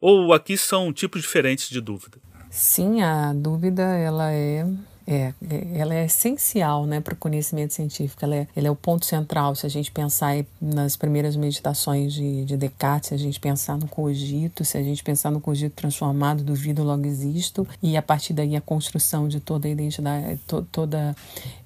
Ou 0.00 0.32
aqui 0.32 0.56
são 0.56 0.92
tipos 0.92 1.22
diferentes 1.22 1.68
de 1.68 1.80
dúvida? 1.80 2.18
Sim, 2.48 3.02
a 3.02 3.32
dúvida 3.32 3.82
ela 3.82 4.30
é 4.30 4.64
é, 5.06 5.32
é, 5.48 5.78
ela 5.78 5.94
é 5.94 6.04
essencial 6.04 6.86
né, 6.86 7.00
para 7.00 7.14
o 7.14 7.16
conhecimento 7.16 7.74
científico, 7.74 8.24
ela 8.24 8.36
é, 8.36 8.48
ela 8.54 8.68
é 8.68 8.70
o 8.70 8.76
ponto 8.76 9.04
central. 9.04 9.54
Se 9.54 9.66
a 9.66 9.68
gente 9.68 9.90
pensar 9.90 10.34
nas 10.60 10.96
primeiras 10.96 11.36
meditações 11.36 12.12
de, 12.12 12.44
de 12.44 12.56
Descartes, 12.56 13.08
se 13.08 13.14
a 13.14 13.18
gente 13.18 13.40
pensar 13.40 13.76
no 13.76 13.88
cogito, 13.88 14.64
se 14.64 14.76
a 14.78 14.82
gente 14.82 15.02
pensar 15.02 15.30
no 15.30 15.40
cogito 15.40 15.74
transformado, 15.74 16.42
duvido, 16.42 16.82
logo 16.82 17.06
existo, 17.06 17.66
e 17.82 17.96
a 17.96 18.02
partir 18.02 18.32
daí 18.32 18.56
a 18.56 18.60
construção 18.60 19.28
de 19.28 19.40
toda 19.40 19.68
a 19.68 19.70
identidade, 19.70 20.38
to, 20.46 20.66
toda 20.70 21.14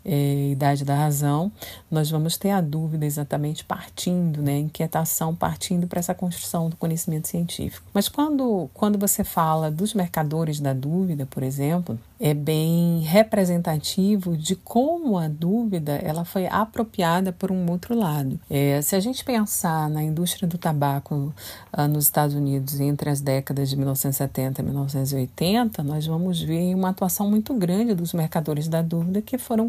é, 0.07 0.51
Idade 0.53 0.85
da 0.85 0.95
Razão, 0.95 1.51
nós 1.91 2.09
vamos 2.09 2.37
ter 2.37 2.51
a 2.51 2.61
dúvida 2.61 3.05
exatamente 3.05 3.65
partindo, 3.65 4.41
né, 4.41 4.59
inquietação 4.59 5.35
partindo 5.35 5.89
para 5.89 5.99
essa 5.99 6.15
construção 6.15 6.71
do 6.71 6.77
conhecimento 6.77 7.27
científico. 7.27 7.85
Mas 7.93 8.09
quando, 8.09 8.71
quando 8.73 8.99
você 8.99 9.25
fala 9.25 9.71
dos 9.71 9.93
mercadores 9.93 10.61
da 10.61 10.73
dúvida, 10.73 11.27
por 11.27 11.43
exemplo, 11.43 11.99
é 12.19 12.33
bem 12.33 13.01
representativo 13.01 14.37
de 14.37 14.57
como 14.57 15.19
a 15.19 15.29
dúvida 15.29 15.97
ela 15.97 16.25
foi 16.25 16.47
apropriada 16.47 17.33
por 17.33 17.51
um 17.51 17.71
outro 17.71 17.95
lado. 17.95 18.41
É, 18.49 18.81
se 18.81 18.97
a 18.97 19.01
gente 19.01 19.25
pensar 19.25 19.91
na 19.91 20.03
indústria 20.03 20.49
do 20.49 20.57
tabaco 20.57 21.35
ah, 21.73 21.87
nos 21.87 22.05
Estados 22.05 22.35
Unidos 22.35 22.81
entre 22.81 23.11
as 23.11 23.21
décadas 23.21 23.69
de 23.69 23.77
1970 23.77 24.61
e 24.61 24.65
1980, 24.65 25.83
nós 25.83 26.07
vamos 26.07 26.41
ver 26.41 26.75
uma 26.75 26.91
atuação 26.91 27.29
muito 27.29 27.53
grande 27.55 27.95
dos 27.95 28.13
mercadores 28.13 28.69
da 28.69 28.81
dúvida 28.81 29.21
que 29.21 29.37
foram 29.37 29.69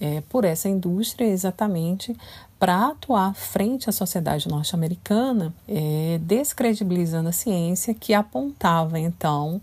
é, 0.00 0.22
por 0.28 0.44
essa 0.44 0.68
indústria 0.68 1.26
exatamente 1.26 2.16
para 2.58 2.88
atuar 2.88 3.34
frente 3.34 3.88
à 3.88 3.92
sociedade 3.92 4.46
norte-americana, 4.46 5.52
é, 5.66 6.20
descredibilizando 6.20 7.30
a 7.30 7.32
ciência 7.32 7.94
que 7.94 8.12
apontava 8.12 8.98
então 8.98 9.62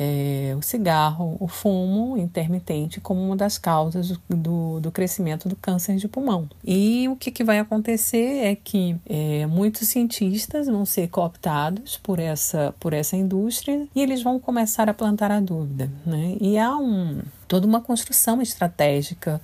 é, 0.00 0.54
o 0.56 0.62
cigarro, 0.62 1.36
o 1.40 1.48
fumo 1.48 2.16
intermitente 2.16 3.00
como 3.00 3.20
uma 3.20 3.34
das 3.34 3.58
causas 3.58 4.16
do, 4.28 4.78
do 4.78 4.92
crescimento 4.92 5.48
do 5.48 5.56
câncer 5.56 5.96
de 5.96 6.06
pulmão. 6.06 6.48
E 6.64 7.08
o 7.08 7.16
que, 7.16 7.32
que 7.32 7.42
vai 7.42 7.58
acontecer 7.58 8.44
é 8.44 8.54
que 8.54 8.96
é, 9.04 9.44
muitos 9.46 9.88
cientistas 9.88 10.68
vão 10.68 10.86
ser 10.86 11.08
cooptados 11.08 11.96
por 11.96 12.20
essa, 12.20 12.72
por 12.78 12.92
essa 12.92 13.16
indústria 13.16 13.88
e 13.92 14.00
eles 14.00 14.22
vão 14.22 14.38
começar 14.38 14.88
a 14.88 14.94
plantar 14.94 15.32
a 15.32 15.40
dúvida. 15.40 15.90
Né? 16.06 16.36
E 16.40 16.56
há 16.56 16.76
um, 16.76 17.20
toda 17.48 17.66
uma 17.66 17.80
construção 17.80 18.40
estratégica 18.40 19.40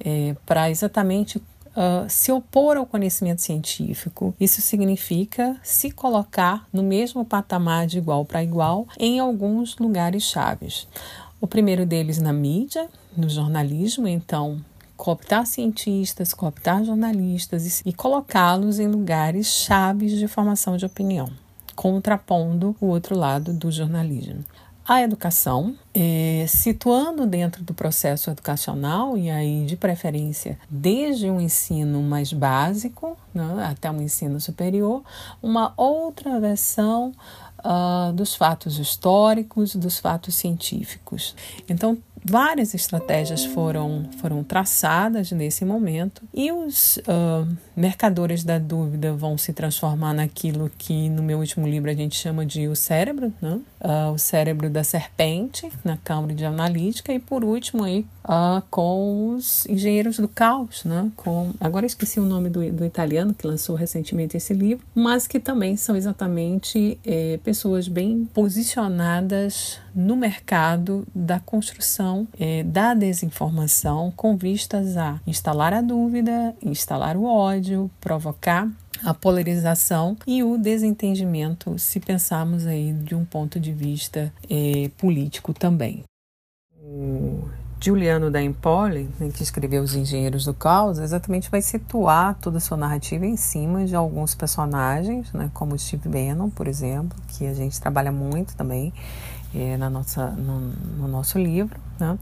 é, 0.00 0.34
para 0.46 0.70
exatamente 0.70 1.38
Uh, 1.78 2.10
se 2.10 2.32
opor 2.32 2.76
ao 2.76 2.84
conhecimento 2.84 3.40
científico. 3.40 4.34
Isso 4.40 4.60
significa 4.60 5.56
se 5.62 5.92
colocar 5.92 6.66
no 6.72 6.82
mesmo 6.82 7.24
patamar 7.24 7.86
de 7.86 7.98
igual 7.98 8.24
para 8.24 8.42
igual 8.42 8.88
em 8.98 9.20
alguns 9.20 9.76
lugares 9.76 10.24
chaves. 10.24 10.88
O 11.40 11.46
primeiro 11.46 11.86
deles 11.86 12.18
na 12.18 12.32
mídia, 12.32 12.88
no 13.16 13.28
jornalismo, 13.28 14.08
então 14.08 14.60
cooptar 14.96 15.46
cientistas, 15.46 16.34
cooptar 16.34 16.82
jornalistas 16.82 17.80
e, 17.86 17.90
e 17.90 17.92
colocá-los 17.92 18.80
em 18.80 18.88
lugares 18.88 19.46
chaves 19.46 20.18
de 20.18 20.26
formação 20.26 20.76
de 20.76 20.84
opinião, 20.84 21.30
contrapondo 21.76 22.74
o 22.80 22.86
outro 22.86 23.16
lado 23.16 23.52
do 23.52 23.70
jornalismo 23.70 24.44
a 24.88 25.02
educação, 25.02 25.76
é, 25.92 26.46
situando 26.48 27.26
dentro 27.26 27.62
do 27.62 27.74
processo 27.74 28.30
educacional, 28.30 29.18
e 29.18 29.28
aí 29.28 29.66
de 29.66 29.76
preferência 29.76 30.58
desde 30.70 31.30
um 31.30 31.38
ensino 31.38 32.00
mais 32.00 32.32
básico 32.32 33.14
né, 33.34 33.66
até 33.70 33.90
um 33.90 34.00
ensino 34.00 34.40
superior, 34.40 35.02
uma 35.42 35.74
outra 35.76 36.40
versão 36.40 37.12
uh, 37.58 38.12
dos 38.14 38.34
fatos 38.34 38.78
históricos, 38.78 39.76
dos 39.76 39.98
fatos 39.98 40.34
científicos. 40.34 41.36
Então, 41.68 41.98
várias 42.24 42.74
estratégias 42.74 43.44
foram, 43.44 44.04
foram 44.20 44.42
traçadas 44.42 45.32
nesse 45.32 45.64
momento 45.64 46.22
e 46.32 46.50
os 46.52 46.98
uh, 46.98 47.48
mercadores 47.76 48.44
da 48.44 48.58
dúvida 48.58 49.12
vão 49.12 49.38
se 49.38 49.52
transformar 49.52 50.12
naquilo 50.12 50.70
que 50.76 51.08
no 51.08 51.22
meu 51.22 51.38
último 51.38 51.66
livro 51.66 51.90
a 51.90 51.94
gente 51.94 52.16
chama 52.16 52.44
de 52.44 52.68
o 52.68 52.76
cérebro, 52.76 53.32
né? 53.40 53.60
Uh, 53.80 54.12
o 54.12 54.18
cérebro 54.18 54.68
da 54.68 54.82
serpente 54.82 55.70
na 55.84 55.96
Cambridge 55.96 56.44
Analytica 56.44 57.12
e 57.12 57.18
por 57.18 57.44
último 57.44 57.84
aí 57.84 58.04
uh, 58.24 58.62
com 58.70 59.34
os 59.34 59.66
engenheiros 59.66 60.18
do 60.18 60.28
caos, 60.28 60.84
né? 60.84 61.10
Com 61.16 61.52
agora 61.60 61.86
esqueci 61.86 62.18
o 62.18 62.24
nome 62.24 62.50
do, 62.50 62.70
do 62.72 62.84
italiano 62.84 63.32
que 63.34 63.46
lançou 63.46 63.76
recentemente 63.76 64.36
esse 64.36 64.52
livro, 64.52 64.84
mas 64.94 65.26
que 65.26 65.38
também 65.38 65.76
são 65.76 65.96
exatamente 65.96 66.98
eh, 67.04 67.38
pessoas 67.42 67.88
bem 67.88 68.28
posicionadas 68.34 69.78
no 69.94 70.16
mercado 70.16 71.06
da 71.14 71.40
construção 71.40 72.07
eh, 72.38 72.62
da 72.62 72.94
desinformação 72.94 74.12
com 74.16 74.36
vistas 74.36 74.96
a 74.96 75.20
instalar 75.26 75.72
a 75.72 75.80
dúvida, 75.80 76.54
instalar 76.62 77.16
o 77.16 77.24
ódio 77.24 77.90
provocar 78.00 78.68
a 79.04 79.14
polarização 79.14 80.16
e 80.26 80.42
o 80.42 80.58
desentendimento, 80.58 81.78
se 81.78 82.00
pensarmos 82.00 82.66
aí 82.66 82.92
de 82.92 83.14
um 83.14 83.24
ponto 83.24 83.60
de 83.60 83.72
vista 83.72 84.32
eh, 84.48 84.90
político 84.96 85.52
também. 85.52 86.02
O 86.82 87.48
Giuliano 87.80 88.30
da 88.30 88.42
Empoli, 88.42 89.08
né, 89.20 89.30
que 89.32 89.42
escreveu 89.42 89.82
Os 89.82 89.94
Engenheiros 89.94 90.44
do 90.44 90.54
Caos, 90.54 90.98
exatamente 90.98 91.50
vai 91.50 91.62
situar 91.62 92.34
toda 92.40 92.58
a 92.58 92.60
sua 92.60 92.76
narrativa 92.76 93.24
em 93.24 93.36
cima 93.36 93.84
de 93.84 93.94
alguns 93.94 94.34
personagens, 94.34 95.32
né, 95.32 95.48
como 95.54 95.78
Steve 95.78 96.08
Bannon, 96.08 96.50
por 96.50 96.66
exemplo, 96.66 97.16
que 97.28 97.46
a 97.46 97.54
gente 97.54 97.80
trabalha 97.80 98.10
muito 98.10 98.56
também 98.56 98.92
eh, 99.54 99.76
na 99.76 99.88
nossa, 99.88 100.30
no, 100.30 100.58
no 100.60 101.06
nosso 101.06 101.38
livro, 101.38 101.78
né? 101.98 102.18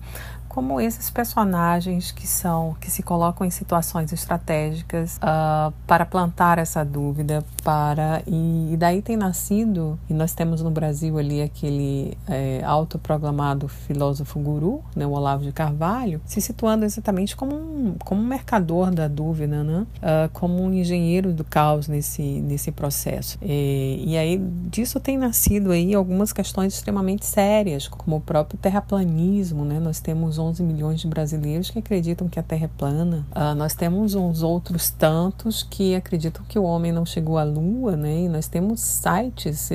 como 0.57 0.81
esses 0.81 1.11
personagens 1.11 2.11
que 2.11 2.27
são 2.27 2.75
que 2.81 2.91
se 2.91 3.03
colocam 3.03 3.47
em 3.47 3.51
situações 3.51 4.11
estratégicas 4.11 5.19
uh, 5.19 5.71
para 5.87 6.07
plantar 6.07 6.59
essa 6.59 6.83
dúvida 6.83 7.45
para 7.63 8.23
e, 8.27 8.73
e, 8.73 8.77
daí 8.79 9.03
tem 9.03 9.19
nascido 9.19 9.99
e 10.09 10.15
nós 10.15 10.33
temos 10.33 10.63
no 10.63 10.71
Brasil 10.71 11.19
ali 11.19 11.43
aquele 11.43 12.17
é, 12.27 12.63
autoproclamado 12.65 13.69
filósofo 13.69 14.41
guru 14.41 14.83
né, 14.97 15.07
o 15.07 15.11
Olavo 15.11 15.45
de 15.45 15.53
Carvalho 15.53 16.23
se 16.25 16.41
situando 16.41 16.87
exatamente 16.87 17.37
como 17.37 17.55
um, 17.55 17.95
como 18.03 18.23
um 18.23 18.27
mercador 18.27 18.91
da 18.91 19.09
dúvida 19.09 19.63
né, 19.63 19.87
uh, 19.99 20.31
como 20.33 20.63
um 20.63 20.73
engenheiro 20.73 21.35
do 21.35 21.45
caos 21.45 21.87
nesse 21.87 22.23
nesse 22.23 22.73
processo 22.73 23.37
e, 23.43 24.05
e 24.07 24.17
aí 24.17 24.39
disso 24.71 24.99
tem 25.01 25.19
nascido 25.19 25.71
aí 25.71 25.95
algumas 25.95 26.33
questões 26.33 26.73
extremamente 26.73 27.27
sérias 27.27 27.87
como 27.89 28.17
o 28.17 28.21
próprio 28.23 28.59
terraplanismo 28.59 29.66
né 29.67 29.81
nós 29.81 30.01
temos 30.01 30.39
11 30.39 30.63
milhões 30.63 31.01
de 31.01 31.07
brasileiros 31.07 31.71
que 31.71 31.79
acreditam 31.79 32.29
que 32.29 32.39
a 32.39 32.43
Terra 32.43 32.65
é 32.65 32.71
plana. 32.79 33.27
Uh, 33.35 33.55
nós 33.55 33.75
temos 33.75 34.15
uns 34.15 34.43
outros 34.43 34.89
tantos 34.91 35.63
que 35.63 35.95
acreditam 35.95 36.45
que 36.49 36.59
o 36.59 36.63
homem 36.63 36.93
não 36.93 37.05
chegou 37.05 37.37
à 37.37 37.45
Lua, 37.45 37.97
né? 37.97 38.23
E 38.23 38.29
nós 38.29 38.49
temos 38.49 38.81
sites, 38.81 39.71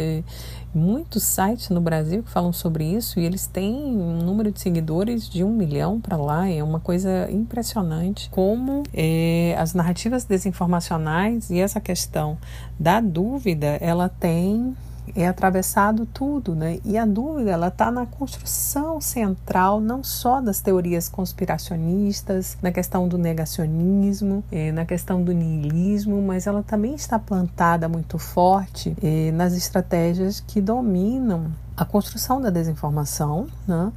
muitos 0.73 1.23
sites 1.23 1.69
no 1.69 1.81
Brasil 1.81 2.23
que 2.23 2.29
falam 2.29 2.53
sobre 2.53 2.85
isso 2.85 3.19
e 3.19 3.25
eles 3.25 3.45
têm 3.45 3.73
um 3.73 4.17
número 4.23 4.51
de 4.51 4.59
seguidores 4.59 5.29
de 5.29 5.43
um 5.43 5.51
milhão 5.51 5.99
para 5.99 6.17
lá. 6.17 6.49
É 6.49 6.63
uma 6.63 6.79
coisa 6.79 7.29
impressionante 7.29 8.29
como 8.29 8.83
eh, 8.93 9.55
as 9.57 9.73
narrativas 9.73 10.23
desinformacionais 10.23 11.49
e 11.49 11.59
essa 11.59 11.79
questão 11.79 12.37
da 12.79 13.01
dúvida, 13.01 13.77
ela 13.81 14.09
tem 14.09 14.75
é 15.15 15.27
atravessado 15.27 16.05
tudo, 16.05 16.55
né? 16.55 16.79
E 16.85 16.97
a 16.97 17.05
dúvida 17.05 17.51
ela 17.51 17.67
está 17.67 17.91
na 17.91 18.05
construção 18.05 19.01
central 19.01 19.79
não 19.79 20.03
só 20.03 20.41
das 20.41 20.61
teorias 20.61 21.09
conspiracionistas, 21.09 22.57
na 22.61 22.71
questão 22.71 23.07
do 23.07 23.17
negacionismo, 23.17 24.43
é, 24.51 24.71
na 24.71 24.85
questão 24.85 25.23
do 25.23 25.31
niilismo, 25.31 26.21
mas 26.21 26.47
ela 26.47 26.63
também 26.63 26.95
está 26.95 27.19
plantada 27.19 27.89
muito 27.89 28.17
forte 28.17 28.95
é, 29.01 29.31
nas 29.31 29.53
estratégias 29.53 30.39
que 30.39 30.61
dominam 30.61 31.51
a 31.75 31.85
construção 31.85 32.39
da 32.39 32.49
desinformação, 32.49 33.47
né? 33.67 33.91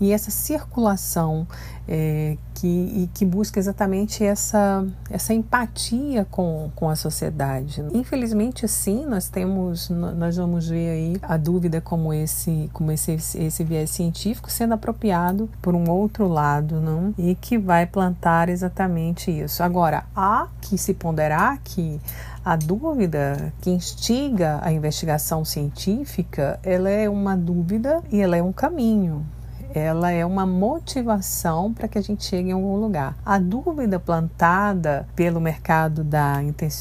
E 0.00 0.12
essa 0.12 0.30
circulação 0.30 1.46
é, 1.86 2.36
que, 2.54 3.10
que 3.12 3.24
busca 3.24 3.58
exatamente 3.58 4.24
essa, 4.24 4.86
essa 5.10 5.34
empatia 5.34 6.24
com, 6.30 6.70
com 6.74 6.88
a 6.88 6.94
sociedade. 6.94 7.84
Infelizmente, 7.92 8.66
sim, 8.68 9.04
nós 9.04 9.28
temos, 9.28 9.90
nós 9.90 10.36
vamos 10.36 10.68
ver 10.68 10.90
aí 10.90 11.16
a 11.20 11.36
dúvida 11.36 11.80
como 11.80 12.14
esse, 12.14 12.70
como 12.72 12.92
esse, 12.92 13.12
esse 13.12 13.64
viés 13.64 13.90
científico 13.90 14.50
sendo 14.50 14.74
apropriado 14.74 15.50
por 15.60 15.74
um 15.74 15.90
outro 15.90 16.28
lado, 16.28 16.80
não? 16.80 17.12
E 17.18 17.34
que 17.34 17.58
vai 17.58 17.86
plantar 17.86 18.48
exatamente 18.48 19.30
isso. 19.30 19.62
Agora, 19.62 20.04
há 20.14 20.46
que 20.60 20.78
se 20.78 20.94
ponderar 20.94 21.60
que 21.62 22.00
a 22.44 22.56
dúvida 22.56 23.52
que 23.60 23.68
instiga 23.68 24.60
a 24.62 24.72
investigação 24.72 25.44
científica, 25.44 26.58
ela 26.62 26.88
é 26.88 27.08
uma 27.08 27.36
dúvida 27.36 28.02
e 28.10 28.20
ela 28.20 28.36
é 28.36 28.42
um 28.42 28.52
caminho 28.52 29.26
ela 29.74 30.10
é 30.10 30.24
uma 30.24 30.46
motivação 30.46 31.72
para 31.72 31.88
que 31.88 31.98
a 31.98 32.02
gente 32.02 32.24
chegue 32.24 32.50
em 32.50 32.52
algum 32.52 32.76
lugar. 32.76 33.16
A 33.24 33.38
dúvida 33.38 33.98
plantada 33.98 35.06
pelo 35.14 35.40
mercado 35.40 36.02
da, 36.02 36.38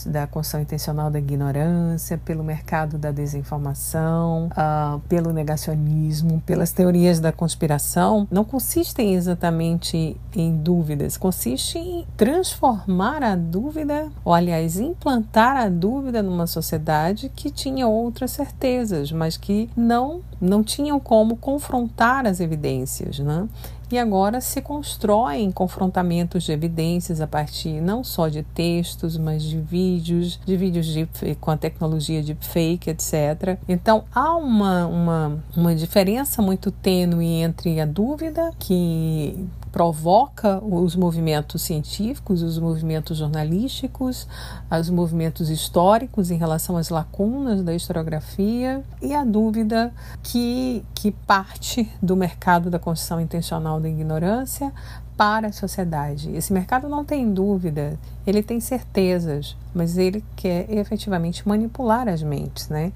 da 0.07 0.27
construção 0.27 0.61
intencional 0.61 1.09
da 1.09 1.19
ignorância, 1.19 2.17
pelo 2.17 2.43
mercado 2.43 2.97
da 2.97 3.11
desinformação, 3.11 4.47
uh, 4.47 4.99
pelo 5.07 5.31
negacionismo, 5.31 6.41
pelas 6.45 6.71
teorias 6.71 7.19
da 7.19 7.31
conspiração, 7.31 8.27
não 8.31 8.43
consistem 8.43 9.13
exatamente 9.13 10.17
em 10.35 10.55
dúvidas, 10.55 11.17
consiste 11.17 11.77
em 11.77 12.07
transformar 12.17 13.23
a 13.23 13.35
dúvida, 13.35 14.09
ou 14.23 14.33
aliás, 14.33 14.79
implantar 14.79 15.57
a 15.57 15.69
dúvida 15.69 16.23
numa 16.23 16.47
sociedade 16.47 17.29
que 17.35 17.49
tinha 17.51 17.87
outras 17.87 18.31
certezas, 18.31 19.11
mas 19.11 19.37
que 19.37 19.69
não, 19.75 20.21
não 20.39 20.63
tinham 20.63 20.99
como 20.99 21.35
confrontar 21.35 22.25
as 22.25 22.39
evidências 22.39 22.78
né? 23.23 23.47
E 23.91 23.97
agora 23.97 24.41
se 24.41 24.61
constroem 24.61 25.51
confrontamentos 25.51 26.43
de 26.43 26.51
evidências 26.51 27.21
a 27.21 27.27
partir 27.27 27.81
não 27.81 28.03
só 28.03 28.27
de 28.27 28.43
textos, 28.43 29.17
mas 29.17 29.43
de 29.43 29.59
vídeos, 29.59 30.39
de 30.45 30.55
vídeos 30.55 30.85
de, 30.85 31.07
com 31.39 31.51
a 31.51 31.57
tecnologia 31.57 32.21
de 32.21 32.35
fake, 32.35 32.89
etc. 32.89 33.57
Então 33.67 34.03
há 34.13 34.35
uma, 34.35 34.85
uma, 34.85 35.43
uma 35.55 35.75
diferença 35.75 36.41
muito 36.41 36.71
tênue 36.71 37.41
entre 37.41 37.79
a 37.79 37.85
dúvida 37.85 38.51
que 38.59 39.47
provoca 39.71 40.63
os 40.63 40.95
movimentos 40.95 41.61
científicos, 41.61 42.41
os 42.41 42.57
movimentos 42.57 43.17
jornalísticos, 43.17 44.27
os 44.69 44.89
movimentos 44.89 45.49
históricos 45.49 46.31
em 46.31 46.37
relação 46.37 46.77
às 46.77 46.89
lacunas 46.89 47.61
da 47.61 47.73
historiografia 47.73 48.83
e 49.01 49.13
a 49.13 49.23
dúvida 49.23 49.93
que, 50.23 50.83
que 50.93 51.11
parte 51.11 51.89
do 52.01 52.15
mercado 52.15 52.69
da 52.69 52.79
construção 52.79 53.21
intencional 53.21 53.78
da 53.79 53.89
ignorância 53.89 54.71
para 55.17 55.47
a 55.47 55.51
sociedade. 55.51 56.33
Esse 56.35 56.53
mercado 56.53 56.87
não 56.87 57.03
tem 57.03 57.33
dúvida, 57.33 57.99
ele 58.25 58.43
tem 58.43 58.59
certezas, 58.59 59.55
mas 59.73 59.97
ele 59.97 60.23
quer 60.35 60.71
efetivamente 60.71 61.47
manipular 61.47 62.07
as 62.07 62.21
mentes, 62.21 62.69
né? 62.69 62.91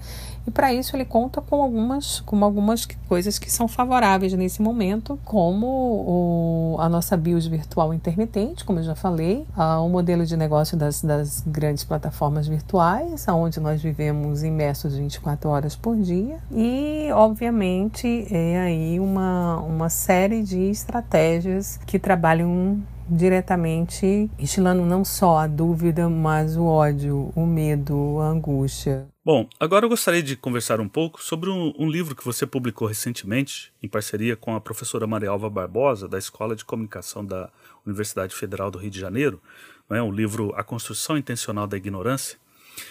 E 0.46 0.50
para 0.50 0.72
isso 0.74 0.94
ele 0.94 1.04
conta 1.04 1.40
com 1.40 1.62
algumas, 1.62 2.20
com 2.20 2.44
algumas 2.44 2.86
coisas 3.08 3.38
que 3.38 3.50
são 3.50 3.66
favoráveis 3.66 4.32
nesse 4.34 4.60
momento, 4.60 5.18
como 5.24 5.66
o, 5.66 6.76
a 6.78 6.88
nossa 6.88 7.16
BIOS 7.16 7.46
virtual 7.46 7.94
intermitente, 7.94 8.64
como 8.64 8.78
eu 8.78 8.82
já 8.82 8.94
falei, 8.94 9.46
o 9.56 9.88
modelo 9.88 10.26
de 10.26 10.36
negócio 10.36 10.76
das, 10.76 11.00
das 11.00 11.42
grandes 11.46 11.84
plataformas 11.84 12.46
virtuais, 12.46 13.26
onde 13.28 13.58
nós 13.58 13.80
vivemos 13.80 14.42
imersos 14.42 14.94
24 14.96 15.48
horas 15.48 15.74
por 15.74 15.96
dia, 15.96 16.38
e 16.52 17.08
obviamente 17.12 18.26
é 18.30 18.60
aí 18.60 19.00
uma, 19.00 19.60
uma 19.60 19.88
série 19.88 20.42
de 20.42 20.70
estratégias 20.70 21.78
que 21.86 21.98
trabalham 21.98 22.82
diretamente 23.08 24.30
instilando 24.38 24.84
não 24.84 25.04
só 25.04 25.38
a 25.38 25.46
dúvida, 25.46 26.08
mas 26.08 26.56
o 26.56 26.64
ódio, 26.64 27.32
o 27.34 27.46
medo, 27.46 28.20
a 28.20 28.28
angústia. 28.28 29.06
Bom, 29.24 29.48
agora 29.58 29.86
eu 29.86 29.88
gostaria 29.88 30.22
de 30.22 30.36
conversar 30.36 30.80
um 30.80 30.88
pouco 30.88 31.22
sobre 31.22 31.48
um, 31.48 31.72
um, 31.78 31.88
livro 31.88 32.14
que 32.14 32.24
você 32.24 32.46
publicou 32.46 32.86
recentemente, 32.86 33.72
em 33.82 33.88
parceria 33.88 34.36
com 34.36 34.54
a 34.54 34.60
professora 34.60 35.06
Maria 35.06 35.30
Alva 35.30 35.48
Barbosa, 35.48 36.06
da 36.06 36.18
Escola 36.18 36.54
de 36.54 36.64
Comunicação 36.64 37.24
da 37.24 37.48
Universidade 37.86 38.34
Federal 38.34 38.70
do 38.70 38.78
Rio 38.78 38.90
de 38.90 39.00
Janeiro, 39.00 39.40
né, 39.88 40.02
o 40.02 40.10
livro 40.10 40.52
A 40.56 40.62
Construção 40.62 41.16
Intencional 41.16 41.66
da 41.66 41.76
Ignorância, 41.76 42.38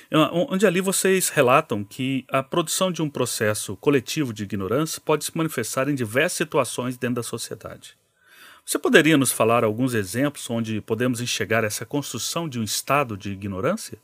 é, 0.09 0.17
onde 0.17 0.65
ali 0.65 0.81
vocês 0.81 1.29
relatam 1.29 1.83
que 1.83 2.25
a 2.29 2.41
produção 2.41 2.91
de 2.91 3.01
um 3.01 3.09
processo 3.09 3.75
coletivo 3.77 4.33
de 4.33 4.43
ignorância 4.43 5.01
pode 5.03 5.25
se 5.25 5.37
manifestar 5.37 5.87
em 5.89 5.95
diversas 5.95 6.33
situações 6.37 6.97
dentro 6.97 7.15
da 7.15 7.23
sociedade. 7.23 7.95
Você 8.65 8.79
poderia 8.79 9.17
nos 9.17 9.31
falar 9.31 9.63
alguns 9.63 9.93
exemplos 9.93 10.49
onde 10.49 10.79
podemos 10.81 11.19
enxergar 11.19 11.63
essa 11.63 11.85
construção 11.85 12.47
de 12.47 12.59
um 12.59 12.63
estado 12.63 13.17
de 13.17 13.31
ignorância? 13.31 13.97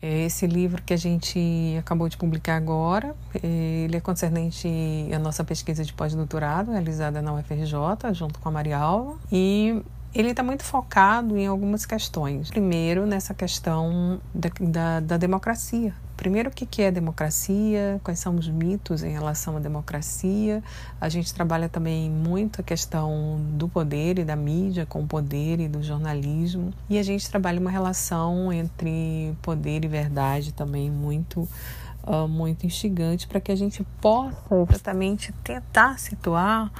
É 0.00 0.24
esse 0.24 0.46
livro 0.46 0.82
que 0.82 0.92
a 0.92 0.96
gente 0.96 1.38
acabou 1.78 2.08
de 2.08 2.16
publicar 2.16 2.56
agora, 2.56 3.14
ele 3.42 3.96
é 3.96 4.00
concernente 4.00 4.68
à 5.14 5.18
nossa 5.18 5.42
pesquisa 5.42 5.84
de 5.84 5.92
pós-doutorado 5.92 6.70
realizada 6.70 7.22
na 7.22 7.32
UFRJ, 7.32 8.12
junto 8.12 8.38
com 8.38 8.48
a 8.48 8.52
Maria 8.52 8.78
Alva, 8.78 9.18
e 9.32 9.82
ele 10.14 10.30
está 10.30 10.42
muito 10.42 10.64
focado 10.64 11.36
em 11.36 11.46
algumas 11.46 11.86
questões. 11.86 12.50
Primeiro, 12.50 13.06
nessa 13.06 13.34
questão 13.34 14.20
da, 14.34 14.50
da, 14.60 15.00
da 15.00 15.16
democracia, 15.16 15.94
Primeiro, 16.26 16.50
o 16.50 16.52
que 16.52 16.82
é 16.82 16.90
democracia? 16.90 18.00
Quais 18.02 18.18
são 18.18 18.34
os 18.34 18.48
mitos 18.48 19.04
em 19.04 19.12
relação 19.12 19.58
à 19.58 19.60
democracia? 19.60 20.60
A 21.00 21.08
gente 21.08 21.32
trabalha 21.32 21.68
também 21.68 22.10
muito 22.10 22.60
a 22.60 22.64
questão 22.64 23.38
do 23.52 23.68
poder 23.68 24.18
e 24.18 24.24
da 24.24 24.34
mídia 24.34 24.84
com 24.84 25.04
o 25.04 25.06
poder 25.06 25.60
e 25.60 25.68
do 25.68 25.84
jornalismo. 25.84 26.74
E 26.90 26.98
a 26.98 27.02
gente 27.04 27.30
trabalha 27.30 27.60
uma 27.60 27.70
relação 27.70 28.52
entre 28.52 29.36
poder 29.40 29.84
e 29.84 29.86
verdade 29.86 30.52
também 30.52 30.90
muito 30.90 31.48
Uh, 32.06 32.28
muito 32.28 32.64
instigante 32.64 33.26
para 33.26 33.40
que 33.40 33.50
a 33.50 33.56
gente 33.56 33.82
possa 34.00 34.54
exatamente 34.70 35.32
tentar 35.42 35.98
situar 35.98 36.70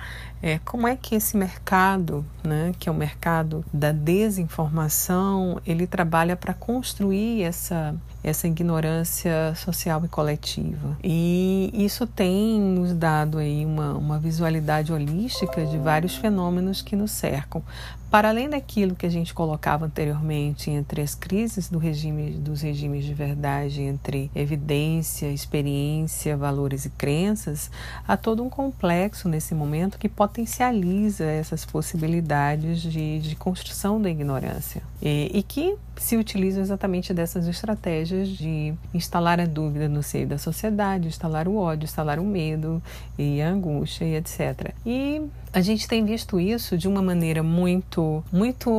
é, 0.41 0.61
como 0.61 0.87
é 0.87 0.95
que 0.95 1.17
esse 1.17 1.37
mercado, 1.37 2.25
né, 2.45 2.73
que 2.79 2.89
é 2.89 2.93
o 2.93 2.95
mercado 2.95 3.65
da 3.73 3.91
desinformação, 3.91 5.61
ele 5.67 5.85
trabalha 5.85 6.37
para 6.37 6.55
construir 6.55 7.43
essa 7.43 7.93
essa 8.27 8.49
ignorância 8.49 9.55
social 9.55 10.05
e 10.05 10.09
coletiva. 10.09 10.99
E 11.03 11.71
isso 11.73 12.09
tem 12.09 12.61
nos 12.61 12.93
dado 12.93 13.39
aí 13.39 13.65
uma, 13.65 13.93
uma 13.93 14.19
visualidade 14.19 14.93
holística 14.93 15.65
de 15.65 15.79
vários 15.79 16.17
fenômenos 16.17 16.83
que 16.83 16.97
nos 16.97 17.13
cercam. 17.13 17.63
Para 18.17 18.31
além 18.31 18.49
daquilo 18.49 18.95
que 18.95 19.05
a 19.05 19.11
gente 19.11 19.35
colocava 19.35 19.85
anteriormente 19.85 20.71
entre 20.71 21.03
as 21.03 21.15
crises 21.15 21.69
do 21.69 21.77
regime, 21.77 22.31
dos 22.31 22.63
regimes 22.63 23.05
de 23.05 23.13
verdade, 23.13 23.83
entre 23.83 24.31
evidência, 24.35 25.27
experiência, 25.31 26.35
valores 26.35 26.87
e 26.87 26.89
crenças, 26.89 27.71
há 28.09 28.17
todo 28.17 28.43
um 28.43 28.49
complexo 28.49 29.29
nesse 29.29 29.55
momento 29.55 29.99
que 29.99 30.09
potencializa 30.09 31.27
essas 31.27 31.67
possibilidades 31.67 32.81
de, 32.81 33.19
de 33.19 33.37
construção 33.37 34.01
da 34.01 34.09
ignorância. 34.09 34.83
E, 35.03 35.31
e 35.35 35.43
que 35.43 35.77
se 35.97 36.17
utiliza 36.17 36.61
exatamente 36.61 37.13
dessas 37.15 37.47
estratégias 37.47 38.29
de 38.29 38.75
instalar 38.93 39.41
a 39.41 39.47
dúvida 39.47 39.89
no 39.89 40.03
seio 40.03 40.27
da 40.27 40.39
sociedade, 40.39 41.09
instalar 41.09 41.49
o 41.49 41.57
ódio, 41.57 41.85
instalar 41.85 42.19
o 42.19 42.25
medo 42.25 42.83
e 43.19 43.41
a 43.41 43.49
angústia 43.49 44.05
e 44.05 44.17
etc. 44.17 44.73
E 44.85 45.23
a 45.57 45.63
gente 45.63 45.89
tem 45.89 46.05
visto 46.05 46.39
isso 46.39 46.77
de 46.77 46.87
uma 46.87 47.01
maneira 47.01 47.43
muito, 47.43 48.23
muito, 48.31 48.71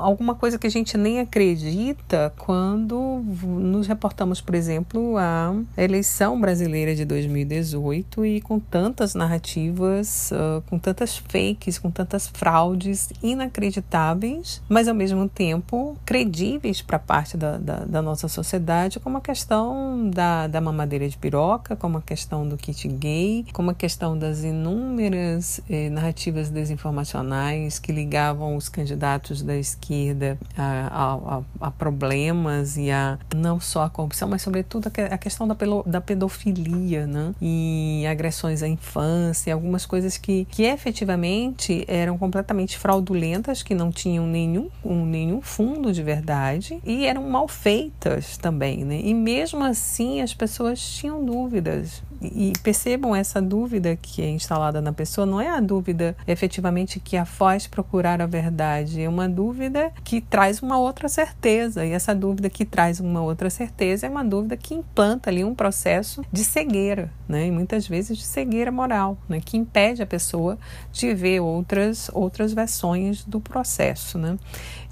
alguma 0.00 0.34
coisa 0.34 0.58
que 0.58 0.66
a 0.66 0.70
gente 0.70 0.98
nem 0.98 1.20
acredita 1.20 2.34
quando 2.36 3.22
nos 3.44 3.86
reportamos, 3.86 4.40
por 4.40 4.56
exemplo, 4.56 5.16
à 5.16 5.54
eleição 5.76 6.40
brasileira 6.40 6.92
de 6.92 7.04
2018 7.04 8.26
e 8.26 8.40
com 8.40 8.58
tantas 8.58 9.14
narrativas, 9.14 10.32
uh, 10.32 10.60
com 10.62 10.76
tantas 10.76 11.18
fakes, 11.18 11.78
com 11.78 11.88
tantas 11.88 12.26
fraudes 12.26 13.10
inacreditáveis, 13.22 14.60
mas 14.68 14.88
ao 14.88 14.94
mesmo 14.94 15.28
tempo 15.28 15.96
credíveis 16.04 16.63
para 16.86 16.98
parte 16.98 17.36
da, 17.36 17.58
da, 17.58 17.84
da, 17.84 18.02
nossa 18.02 18.28
sociedade, 18.28 18.98
como 18.98 19.18
a 19.18 19.20
questão 19.20 20.08
da, 20.10 20.46
da 20.46 20.60
mamadeira 20.60 21.08
de 21.08 21.16
piroca, 21.16 21.76
como 21.76 21.98
a 21.98 22.02
questão 22.02 22.48
do 22.48 22.56
kit 22.56 22.88
gay, 22.88 23.44
como 23.52 23.70
a 23.70 23.74
questão 23.74 24.16
das 24.16 24.42
inúmeras 24.42 25.60
eh, 25.68 25.90
narrativas 25.90 26.48
desinformacionais 26.48 27.78
que 27.78 27.92
ligavam 27.92 28.56
os 28.56 28.68
candidatos 28.68 29.42
da 29.42 29.56
esquerda 29.56 30.38
a, 30.56 31.40
a, 31.60 31.66
a, 31.66 31.70
problemas 31.70 32.76
e 32.76 32.90
a 32.90 33.18
não 33.34 33.60
só 33.60 33.84
a 33.84 33.90
corrupção, 33.90 34.28
mas 34.28 34.42
sobretudo 34.42 34.90
a 35.10 35.18
questão 35.18 35.46
da, 35.46 35.56
da 35.86 36.00
pedofilia, 36.00 37.06
né? 37.06 37.34
E 37.40 38.04
agressões 38.08 38.62
à 38.62 38.68
infância, 38.68 39.52
algumas 39.52 39.84
coisas 39.84 40.16
que, 40.16 40.46
que 40.46 40.62
efetivamente 40.62 41.84
eram 41.88 42.16
completamente 42.16 42.78
fraudulentas, 42.78 43.62
que 43.62 43.74
não 43.74 43.90
tinham 43.90 44.26
nenhum, 44.26 44.68
um, 44.84 45.04
nenhum 45.04 45.40
fundo 45.40 45.92
de 45.92 46.02
verdade 46.02 46.53
e 46.84 47.06
eram 47.06 47.28
mal 47.28 47.48
feitas 47.48 48.36
também, 48.36 48.84
né? 48.84 49.00
E 49.02 49.12
mesmo 49.14 49.62
assim 49.64 50.20
as 50.20 50.34
pessoas 50.34 50.80
tinham 50.80 51.24
dúvidas 51.24 52.02
e 52.20 52.52
percebam 52.62 53.14
essa 53.14 53.40
dúvida 53.40 53.96
que 53.96 54.22
é 54.22 54.30
instalada 54.30 54.80
na 54.80 54.92
pessoa, 54.92 55.26
não 55.26 55.40
é 55.40 55.48
a 55.48 55.60
dúvida 55.60 56.16
efetivamente 56.26 57.00
que 57.00 57.16
a 57.16 57.24
faz 57.24 57.66
procurar 57.66 58.20
a 58.20 58.26
verdade, 58.26 59.02
é 59.02 59.08
uma 59.08 59.28
dúvida 59.28 59.92
que 60.02 60.20
traz 60.20 60.62
uma 60.62 60.78
outra 60.78 61.08
certeza. 61.08 61.84
E 61.84 61.92
essa 61.92 62.14
dúvida 62.14 62.48
que 62.48 62.64
traz 62.64 63.00
uma 63.00 63.22
outra 63.22 63.50
certeza 63.50 64.06
é 64.06 64.10
uma 64.10 64.24
dúvida 64.24 64.56
que 64.56 64.74
implanta 64.74 65.30
ali 65.30 65.44
um 65.44 65.54
processo 65.54 66.24
de 66.32 66.44
cegueira, 66.44 67.10
né? 67.28 67.46
E 67.46 67.50
muitas 67.50 67.86
vezes 67.86 68.18
de 68.18 68.24
cegueira 68.24 68.70
moral, 68.70 69.18
né? 69.28 69.40
Que 69.44 69.56
impede 69.56 70.02
a 70.02 70.06
pessoa 70.06 70.58
de 70.92 71.14
ver 71.14 71.40
outras, 71.40 72.10
outras 72.12 72.52
versões 72.52 73.24
do 73.24 73.40
processo, 73.40 74.18
né? 74.18 74.38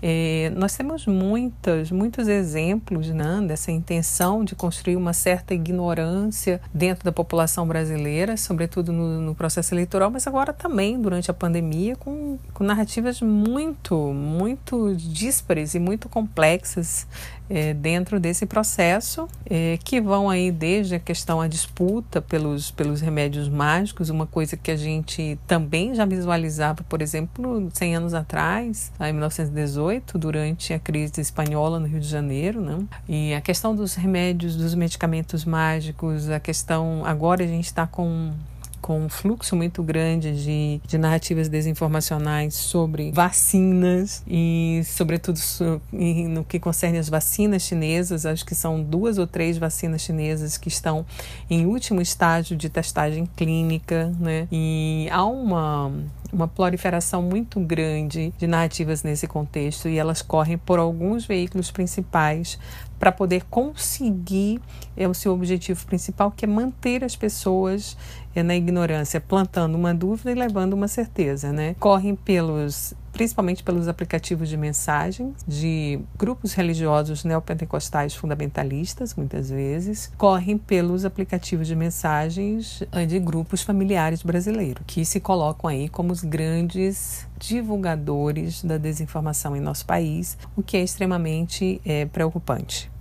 É, 0.05 0.51
nós 0.57 0.77
temos 0.77 1.07
muitas, 1.07 1.93
muitos 1.93 2.27
exemplos 2.27 3.09
né, 3.11 3.41
dessa 3.47 3.71
intenção 3.71 4.45
de 4.45 4.57
construir 4.57 4.97
uma 4.97 5.13
certa 5.13 5.55
ignorância 5.55 6.61
dentro 6.75 7.05
da 7.05 7.13
população 7.13 7.22
brasileira, 7.67 8.37
sobretudo 8.37 8.93
no, 8.93 9.21
no 9.21 9.35
processo 9.35 9.75
eleitoral, 9.75 10.11
mas 10.11 10.27
agora 10.27 10.53
também 10.53 11.01
durante 11.01 11.31
a 11.31 11.35
pandemia, 11.35 11.97
com, 11.97 12.39
com 12.53 12.65
narrativas 12.65 13.21
muito, 13.21 13.97
muito 14.13 14.95
díspares 14.97 15.75
e 15.75 15.79
muito 15.79 16.09
complexas 16.09 17.07
é, 17.53 17.75
dentro 17.75 18.19
desse 18.19 18.47
processo, 18.47 19.29
é, 19.45 19.79
que 19.85 20.01
vão 20.01 20.31
aí 20.31 20.51
desde 20.51 20.95
a 20.95 20.99
questão 20.99 21.39
a 21.39 21.47
disputa 21.47 22.23
pelos, 22.23 22.71
pelos 22.71 23.03
remédios 23.03 23.47
mágicos, 23.47 24.09
uma 24.09 24.27
coisa 24.27 24.57
que 24.57 24.71
a 24.71 24.77
gente 24.77 25.39
também 25.47 25.95
já 25.95 26.07
visualizava, 26.07 26.83
por 26.89 27.03
exemplo, 27.03 27.69
100 27.75 27.97
anos 27.97 28.15
atrás, 28.15 28.91
em 28.99 29.13
1918, 29.13 30.19
durante 30.19 30.73
a 30.73 30.79
crise 30.79 31.21
espanhola 31.21 31.79
no 31.79 31.87
Rio 31.87 32.01
de 32.01 32.09
Janeiro, 32.09 32.63
né? 32.63 32.79
E 33.07 33.35
a 33.35 33.41
questão 33.43 33.77
dos 33.77 33.95
remédios, 33.95 34.57
dos 34.57 34.75
medicamentos 34.75 35.45
mágicos, 35.45 36.31
a 36.31 36.41
questão 36.41 37.02
agora 37.05 37.45
a 37.45 37.47
gente 37.47 37.67
está 37.67 37.87
com 37.87 38.33
com 38.83 39.05
um 39.05 39.09
fluxo 39.09 39.55
muito 39.55 39.81
grande 39.81 40.43
de, 40.43 40.81
de 40.85 40.99
narrativas 40.99 41.49
desinformacionais 41.49 42.55
sobre 42.55 43.13
vacinas 43.13 44.25
e, 44.27 44.83
sobretudo, 44.85 45.39
no 45.93 46.45
que 46.45 46.59
concerne 46.59 46.99
as 46.99 47.09
vacinas 47.09 47.63
chinesas. 47.63 48.27
Acho 48.27 48.45
que 48.45 48.57
são 48.57 48.83
duas 48.83 49.19
ou 49.19 49.27
três 49.27 49.57
vacinas 49.57 50.03
chinesas 50.03 50.59
que 50.59 50.69
estão 50.69 51.07
em 51.49 51.65
último 51.65 52.03
estágio 52.03 52.57
de 52.57 52.69
testagem 52.69 53.25
clínica, 53.37 54.13
né? 54.19 54.49
E 54.51 55.07
há 55.13 55.25
uma 55.25 55.93
uma 56.33 56.49
proliferação 56.49 57.21
muito 57.23 57.61
grande 57.61 58.33
de 58.39 58.47
narrativas 58.47 59.03
nesse 59.03 59.27
contexto 59.27 59.87
e 59.87 59.99
elas 59.99 60.23
correm 60.23 60.57
por 60.57 60.79
alguns 60.79 61.27
veículos 61.27 61.71
principais 61.71 62.59
para 63.03 63.11
poder 63.11 63.43
conseguir 63.51 64.61
é, 64.97 65.09
o 65.09 65.13
seu 65.13 65.35
objetivo 65.35 65.85
principal, 65.87 66.31
que 66.31 66.45
é 66.45 66.49
manter 66.49 67.03
as 67.03 67.17
pessoas 67.17 67.97
é, 68.33 68.45
na 68.45 68.55
ignorância, 68.55 69.21
plantando 69.21 69.75
uma 69.75 69.93
dúvida 69.93 70.31
e 70.31 70.37
levando 70.37 70.75
uma 70.75 70.87
certeza, 70.87 71.53
né? 71.53 71.75
Correm 71.81 72.15
pelos 72.15 72.95
principalmente 73.13 73.63
pelos 73.63 73.89
aplicativos 73.89 74.49
de 74.49 74.57
mensagem 74.57 75.35
de 75.47 76.01
grupos 76.17 76.55
religiosos 76.55 77.25
neopentecostais 77.25 78.15
fundamentalistas, 78.15 79.15
muitas 79.15 79.51
vezes, 79.51 80.11
correm 80.17 80.57
pelos 80.57 81.05
aplicativos 81.05 81.67
de 81.67 81.77
mensagens 81.77 82.83
eh, 82.91 83.05
de 83.05 83.19
grupos 83.19 83.63
familiares 83.63 84.23
brasileiros, 84.23 84.83
que 84.87 85.05
se 85.05 85.21
colocam 85.21 85.69
aí 85.69 85.89
como 85.91 86.11
os 86.11 86.25
grandes 86.25 87.29
divulgadores 87.39 88.65
da 88.65 88.79
desinformação 88.79 89.55
em 89.55 89.61
nosso 89.61 89.85
país, 89.85 90.39
o 90.57 90.63
que 90.63 90.77
é 90.77 90.83
extremamente 90.83 91.81
é, 91.85 92.07
preocupante. 92.07 92.92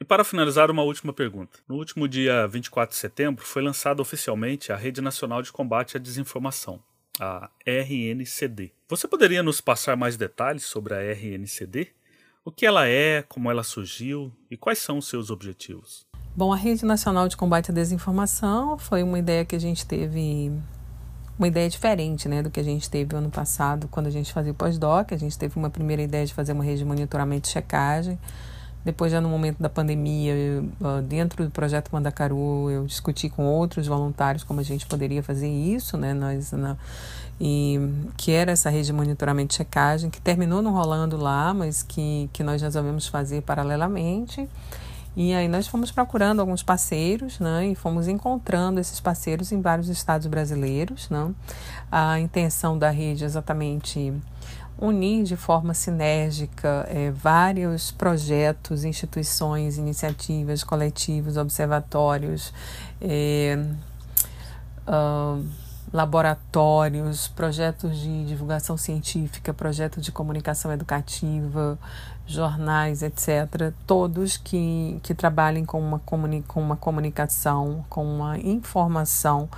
E 0.00 0.04
para 0.04 0.24
finalizar, 0.24 0.70
uma 0.70 0.82
última 0.82 1.12
pergunta. 1.12 1.58
No 1.68 1.76
último 1.76 2.08
dia 2.08 2.48
24 2.48 2.94
de 2.94 2.98
setembro, 2.98 3.44
foi 3.44 3.60
lançada 3.60 4.00
oficialmente 4.00 4.72
a 4.72 4.76
Rede 4.76 5.02
Nacional 5.02 5.42
de 5.42 5.52
Combate 5.52 5.98
à 5.98 6.00
Desinformação, 6.00 6.80
a 7.20 7.50
RNCD. 7.66 8.72
Você 8.88 9.06
poderia 9.06 9.42
nos 9.42 9.60
passar 9.60 9.98
mais 9.98 10.16
detalhes 10.16 10.64
sobre 10.64 10.94
a 10.94 11.02
RNCD? 11.02 11.88
O 12.42 12.50
que 12.50 12.64
ela 12.64 12.88
é, 12.88 13.22
como 13.28 13.50
ela 13.50 13.62
surgiu 13.62 14.32
e 14.50 14.56
quais 14.56 14.78
são 14.78 14.96
os 14.96 15.06
seus 15.06 15.30
objetivos? 15.30 16.06
Bom, 16.34 16.50
a 16.50 16.56
Rede 16.56 16.86
Nacional 16.86 17.28
de 17.28 17.36
Combate 17.36 17.70
à 17.70 17.74
Desinformação 17.74 18.78
foi 18.78 19.02
uma 19.02 19.18
ideia 19.18 19.44
que 19.44 19.54
a 19.54 19.60
gente 19.60 19.84
teve 19.84 20.50
uma 21.38 21.46
ideia 21.46 21.68
diferente 21.68 22.26
né, 22.26 22.42
do 22.42 22.50
que 22.50 22.58
a 22.58 22.62
gente 22.62 22.88
teve 22.88 23.14
ano 23.14 23.30
passado, 23.30 23.86
quando 23.88 24.06
a 24.06 24.10
gente 24.10 24.32
fazia 24.32 24.52
o 24.52 24.54
pós-doc. 24.54 25.12
A 25.12 25.16
gente 25.18 25.38
teve 25.38 25.58
uma 25.58 25.68
primeira 25.68 26.00
ideia 26.00 26.24
de 26.24 26.32
fazer 26.32 26.52
uma 26.52 26.64
rede 26.64 26.78
de 26.78 26.84
monitoramento 26.86 27.50
e 27.50 27.52
checagem. 27.52 28.18
Depois, 28.84 29.12
já 29.12 29.20
no 29.20 29.28
momento 29.28 29.58
da 29.60 29.68
pandemia, 29.68 30.34
dentro 31.06 31.44
do 31.44 31.50
projeto 31.50 31.90
Mandacaru, 31.92 32.70
eu 32.70 32.86
discuti 32.86 33.28
com 33.28 33.44
outros 33.46 33.86
voluntários 33.86 34.42
como 34.42 34.60
a 34.60 34.62
gente 34.62 34.86
poderia 34.86 35.22
fazer 35.22 35.48
isso, 35.48 35.98
né? 35.98 36.14
Nós, 36.14 36.52
na, 36.52 36.76
e 37.40 37.78
que 38.16 38.32
era 38.32 38.52
essa 38.52 38.70
rede 38.70 38.86
de 38.86 38.92
monitoramento 38.92 39.54
e 39.54 39.56
checagem, 39.56 40.10
que 40.10 40.20
terminou 40.20 40.62
não 40.62 40.72
rolando 40.72 41.16
lá, 41.16 41.52
mas 41.52 41.82
que, 41.82 42.28
que 42.32 42.42
nós 42.42 42.60
resolvemos 42.60 43.06
fazer 43.06 43.42
paralelamente. 43.42 44.48
E 45.16 45.34
aí 45.34 45.48
nós 45.48 45.66
fomos 45.66 45.90
procurando 45.90 46.40
alguns 46.40 46.62
parceiros, 46.62 47.40
né? 47.40 47.66
E 47.66 47.74
fomos 47.74 48.08
encontrando 48.08 48.78
esses 48.78 49.00
parceiros 49.00 49.50
em 49.52 49.60
vários 49.60 49.88
estados 49.88 50.26
brasileiros, 50.26 51.10
né? 51.10 51.32
A 51.90 52.20
intenção 52.20 52.78
da 52.78 52.90
rede 52.90 53.24
é 53.24 53.26
exatamente 53.26 54.12
unir 54.80 55.24
de 55.24 55.36
forma 55.36 55.74
sinérgica 55.74 56.86
é, 56.88 57.10
vários 57.10 57.90
projetos, 57.90 58.84
instituições, 58.84 59.76
iniciativas, 59.76 60.64
coletivos, 60.64 61.36
observatórios, 61.36 62.52
é, 63.00 63.62
uh, 64.88 65.44
laboratórios, 65.92 67.28
projetos 67.28 67.98
de 67.98 68.24
divulgação 68.24 68.76
científica, 68.76 69.52
projetos 69.52 70.04
de 70.04 70.12
comunicação 70.12 70.72
educativa, 70.72 71.78
jornais, 72.26 73.02
etc., 73.02 73.72
todos 73.86 74.36
que, 74.36 74.98
que 75.02 75.14
trabalhem 75.14 75.64
com 75.64 75.80
uma, 75.80 75.98
com 75.98 76.62
uma 76.62 76.76
comunicação, 76.76 77.84
com 77.88 78.04
uma 78.04 78.38
informação 78.38 79.48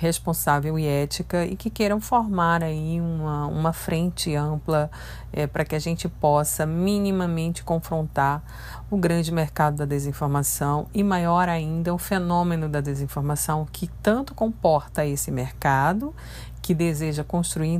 responsável 0.00 0.78
e 0.78 0.86
ética 0.86 1.44
e 1.44 1.54
que 1.54 1.68
queiram 1.68 2.00
formar 2.00 2.64
aí 2.64 2.98
uma, 2.98 3.46
uma 3.46 3.72
frente 3.72 4.34
ampla 4.34 4.90
é, 5.30 5.46
para 5.46 5.62
que 5.62 5.74
a 5.74 5.78
gente 5.78 6.08
possa 6.08 6.64
minimamente 6.64 7.62
confrontar 7.62 8.42
o 8.90 8.96
grande 8.96 9.30
mercado 9.30 9.76
da 9.76 9.84
desinformação 9.84 10.88
e 10.94 11.04
maior 11.04 11.50
ainda 11.50 11.92
o 11.92 11.98
fenômeno 11.98 12.66
da 12.66 12.80
desinformação 12.80 13.68
que 13.70 13.88
tanto 14.02 14.34
comporta 14.34 15.04
esse 15.04 15.30
mercado 15.30 16.14
que 16.62 16.72
deseja 16.74 17.22
construir 17.22 17.78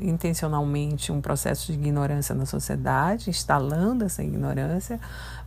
intencionalmente 0.00 1.12
um 1.12 1.20
processo 1.20 1.68
de 1.68 1.78
ignorância 1.78 2.34
na 2.34 2.46
sociedade, 2.46 3.30
instalando 3.30 4.04
essa 4.04 4.22
ignorância, 4.22 5.00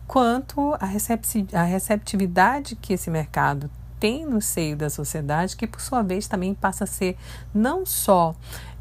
quanto 0.06 0.74
a 0.80 1.64
receptividade 1.64 2.76
que 2.76 2.94
esse 2.94 3.10
mercado 3.10 3.70
tem 4.04 4.26
no 4.26 4.42
seio 4.42 4.76
da 4.76 4.90
sociedade, 4.90 5.56
que 5.56 5.66
por 5.66 5.80
sua 5.80 6.02
vez 6.02 6.28
também 6.28 6.52
passa 6.52 6.84
a 6.84 6.86
ser 6.86 7.16
não 7.54 7.86
só 7.86 8.36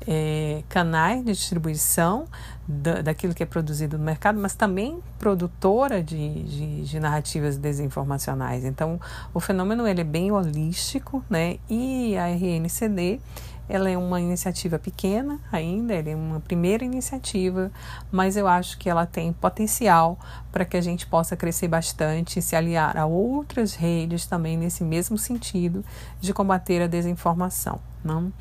é, 0.06 0.64
canais 0.68 1.24
de 1.24 1.32
distribuição 1.32 2.26
da, 2.68 3.02
daquilo 3.02 3.34
que 3.34 3.42
é 3.42 3.46
produzido 3.46 3.98
no 3.98 4.04
mercado, 4.04 4.38
mas 4.38 4.54
também 4.54 5.00
produtora 5.18 6.04
de, 6.04 6.44
de, 6.44 6.84
de, 6.84 7.00
narrativas 7.00 7.56
desinformacionais. 7.56 8.66
Então, 8.66 9.00
o 9.34 9.40
fenômeno 9.40 9.88
ele 9.88 10.02
é 10.02 10.04
bem 10.04 10.30
holístico, 10.30 11.24
né? 11.30 11.58
E 11.70 12.18
a 12.18 12.28
RNCD 12.28 13.22
ela 13.68 13.90
é 13.90 13.98
uma 13.98 14.20
iniciativa 14.20 14.78
pequena 14.78 15.40
ainda, 15.52 15.94
ela 15.94 16.10
é 16.10 16.16
uma 16.16 16.40
primeira 16.40 16.84
iniciativa, 16.84 17.72
mas 18.12 18.36
eu 18.36 18.48
acho 18.48 18.78
que 18.78 18.90
ela 18.90 19.06
tem 19.06 19.32
potencial 19.32 20.20
para 20.52 20.66
que 20.66 20.76
a 20.76 20.82
gente 20.82 21.08
possa 21.08 21.36
crescer 21.36 21.68
bastante 21.68 22.40
e 22.40 22.42
se 22.42 22.56
aliar 22.56 22.98
a 22.98 23.06
outras 23.06 23.74
redes 23.74 24.26
também 24.26 24.58
nesse 24.58 24.84
mesmo 24.84 25.18
sentido 25.18 25.84
de 26.20 26.34
combater 26.34 26.82
a 26.82 26.88
desinformação. 26.88 27.80
Não? 28.04 28.34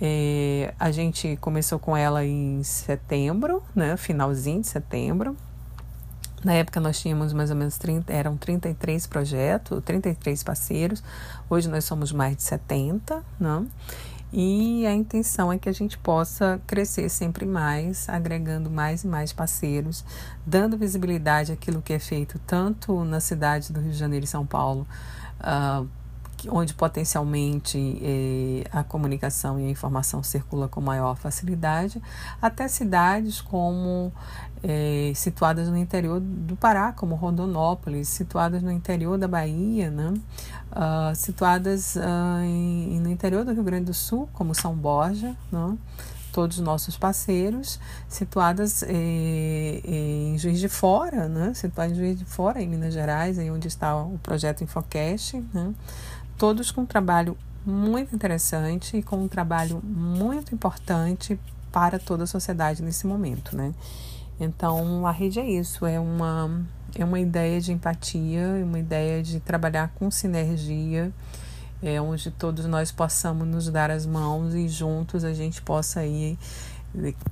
É, 0.00 0.74
a 0.78 0.90
gente 0.90 1.36
começou 1.40 1.78
com 1.78 1.96
ela 1.96 2.24
em 2.24 2.62
setembro, 2.64 3.62
né, 3.74 3.96
finalzinho 3.96 4.60
de 4.60 4.66
setembro. 4.66 5.36
Na 6.44 6.52
época 6.52 6.78
nós 6.78 7.00
tínhamos 7.00 7.32
mais 7.32 7.50
ou 7.50 7.56
menos 7.56 7.78
30, 7.78 8.12
eram 8.12 8.36
33 8.36 9.06
projetos, 9.06 9.82
33 9.82 10.42
parceiros. 10.42 11.02
Hoje 11.48 11.68
nós 11.70 11.84
somos 11.84 12.12
mais 12.12 12.36
de 12.36 12.42
70, 12.42 13.24
não? 13.40 13.66
E 14.36 14.84
a 14.84 14.92
intenção 14.92 15.52
é 15.52 15.58
que 15.58 15.68
a 15.68 15.72
gente 15.72 15.96
possa 15.96 16.60
crescer 16.66 17.08
sempre 17.08 17.46
mais, 17.46 18.08
agregando 18.08 18.68
mais 18.68 19.04
e 19.04 19.06
mais 19.06 19.32
parceiros, 19.32 20.04
dando 20.44 20.76
visibilidade 20.76 21.52
àquilo 21.52 21.80
que 21.80 21.92
é 21.92 22.00
feito 22.00 22.36
tanto 22.44 23.04
na 23.04 23.20
cidade 23.20 23.72
do 23.72 23.78
Rio 23.78 23.92
de 23.92 23.96
Janeiro 23.96 24.24
e 24.24 24.26
São 24.26 24.44
Paulo, 24.44 24.84
uh, 25.38 25.88
onde 26.50 26.74
potencialmente 26.74 27.78
eh, 28.02 28.64
a 28.72 28.82
comunicação 28.82 29.58
e 29.58 29.66
a 29.66 29.70
informação 29.70 30.22
circula 30.22 30.68
com 30.68 30.80
maior 30.80 31.16
facilidade, 31.16 32.02
até 32.40 32.68
cidades 32.68 33.40
como 33.40 34.12
eh, 34.62 35.12
situadas 35.14 35.68
no 35.68 35.76
interior 35.76 36.20
do 36.20 36.56
Pará, 36.56 36.92
como 36.92 37.14
Rondonópolis, 37.14 38.08
situadas 38.08 38.62
no 38.62 38.70
interior 38.70 39.18
da 39.18 39.28
Bahia, 39.28 39.90
né? 39.90 40.14
Uh, 40.72 41.14
situadas 41.14 41.94
uh, 41.94 42.42
em, 42.42 42.98
no 42.98 43.08
interior 43.08 43.44
do 43.44 43.52
Rio 43.52 43.62
Grande 43.62 43.84
do 43.84 43.94
Sul, 43.94 44.28
como 44.32 44.54
São 44.54 44.74
Borja, 44.74 45.36
né? 45.52 45.78
todos 46.34 46.58
os 46.58 46.64
nossos 46.64 46.96
parceiros, 46.98 47.78
situadas 48.08 48.82
eh, 48.82 49.80
eh, 49.84 50.30
em 50.32 50.36
Juiz 50.36 50.58
de 50.58 50.68
Fora, 50.68 51.28
né? 51.28 51.54
situadas 51.54 51.92
em 51.92 51.94
Juiz 51.94 52.18
de 52.18 52.24
Fora, 52.24 52.60
em 52.60 52.68
Minas 52.68 52.92
Gerais, 52.92 53.38
aí 53.38 53.48
onde 53.52 53.68
está 53.68 53.96
o 53.96 54.18
projeto 54.18 54.64
Infocast, 54.64 55.36
né? 55.54 55.72
Todos 56.36 56.70
com 56.70 56.82
um 56.82 56.86
trabalho 56.86 57.36
muito 57.64 58.14
interessante 58.14 58.98
e 58.98 59.02
com 59.02 59.16
um 59.16 59.28
trabalho 59.28 59.80
muito 59.82 60.54
importante 60.54 61.38
para 61.72 61.98
toda 61.98 62.24
a 62.24 62.26
sociedade 62.26 62.82
nesse 62.82 63.06
momento, 63.06 63.56
né? 63.56 63.72
Então, 64.38 65.06
a 65.06 65.12
rede 65.12 65.40
é 65.40 65.48
isso, 65.48 65.86
é 65.86 65.98
uma, 65.98 66.62
é 66.96 67.04
uma 67.04 67.20
ideia 67.20 67.60
de 67.60 67.72
empatia, 67.72 68.40
é 68.40 68.64
uma 68.64 68.78
ideia 68.78 69.22
de 69.22 69.40
trabalhar 69.40 69.92
com 69.94 70.10
sinergia, 70.10 71.12
é 71.82 72.00
onde 72.00 72.30
todos 72.30 72.66
nós 72.66 72.90
possamos 72.90 73.46
nos 73.46 73.68
dar 73.68 73.90
as 73.90 74.06
mãos 74.06 74.54
e 74.54 74.68
juntos 74.68 75.24
a 75.24 75.32
gente 75.32 75.62
possa 75.62 76.04
ir 76.04 76.38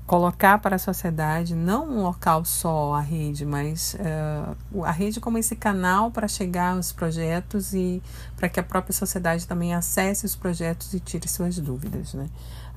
colocar 0.07 0.59
para 0.59 0.77
a 0.77 0.79
sociedade 0.79 1.55
não 1.55 1.89
um 1.89 2.03
local 2.03 2.45
só 2.45 2.95
a 2.95 3.01
rede, 3.01 3.45
mas 3.45 3.95
uh, 3.95 4.85
a 4.85 4.91
rede 4.91 5.21
como 5.21 5.39
esse 5.39 5.55
canal 5.55 6.11
para 6.11 6.27
chegar 6.27 6.75
aos 6.75 6.93
projetos 6.93 7.73
e 7.73 8.03
para 8.37 8.49
que 8.49 8.59
a 8.59 8.63
própria 8.63 8.93
sociedade 8.93 9.47
também 9.47 9.75
acesse 9.75 10.27
os 10.27 10.35
projetos 10.35 10.93
e 10.95 11.01
tire 11.01 11.29
suas 11.29 11.59
dúvidas, 11.59 12.15
né? 12.15 12.29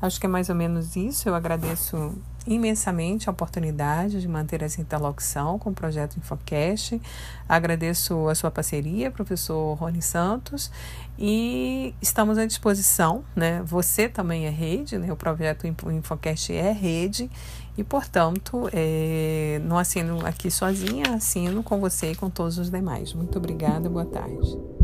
Acho 0.01 0.19
que 0.19 0.25
é 0.25 0.29
mais 0.29 0.49
ou 0.49 0.55
menos 0.55 0.95
isso. 0.95 1.27
Eu 1.27 1.35
agradeço 1.35 2.13
imensamente 2.47 3.27
a 3.27 3.31
oportunidade 3.31 4.21
de 4.21 4.27
manter 4.27 4.61
essa 4.61 4.79
interlocução 4.79 5.57
com 5.57 5.71
o 5.71 5.73
projeto 5.73 6.17
Infocast. 6.17 7.01
Agradeço 7.49 8.27
a 8.27 8.35
sua 8.35 8.51
parceria, 8.51 9.09
professor 9.09 9.73
Rony 9.73 10.01
Santos, 10.01 10.71
e 11.17 11.95
estamos 12.01 12.37
à 12.37 12.45
disposição, 12.45 13.23
né? 13.35 13.63
Você 13.63 14.07
também 14.07 14.45
é 14.45 14.49
rede, 14.49 14.97
né? 14.97 15.11
O 15.11 15.15
projeto 15.15 15.65
Infocast 15.65 16.53
é 16.53 16.71
rede 16.71 17.29
e, 17.77 17.83
portanto, 17.83 18.69
é, 18.71 19.59
não 19.63 19.77
assino 19.77 20.25
aqui 20.25 20.51
sozinha, 20.51 21.15
assino 21.15 21.63
com 21.63 21.79
você 21.79 22.11
e 22.11 22.15
com 22.15 22.29
todos 22.29 22.57
os 22.57 22.69
demais. 22.69 23.13
Muito 23.13 23.37
obrigada, 23.37 23.89
boa 23.89 24.05
tarde. 24.05 24.74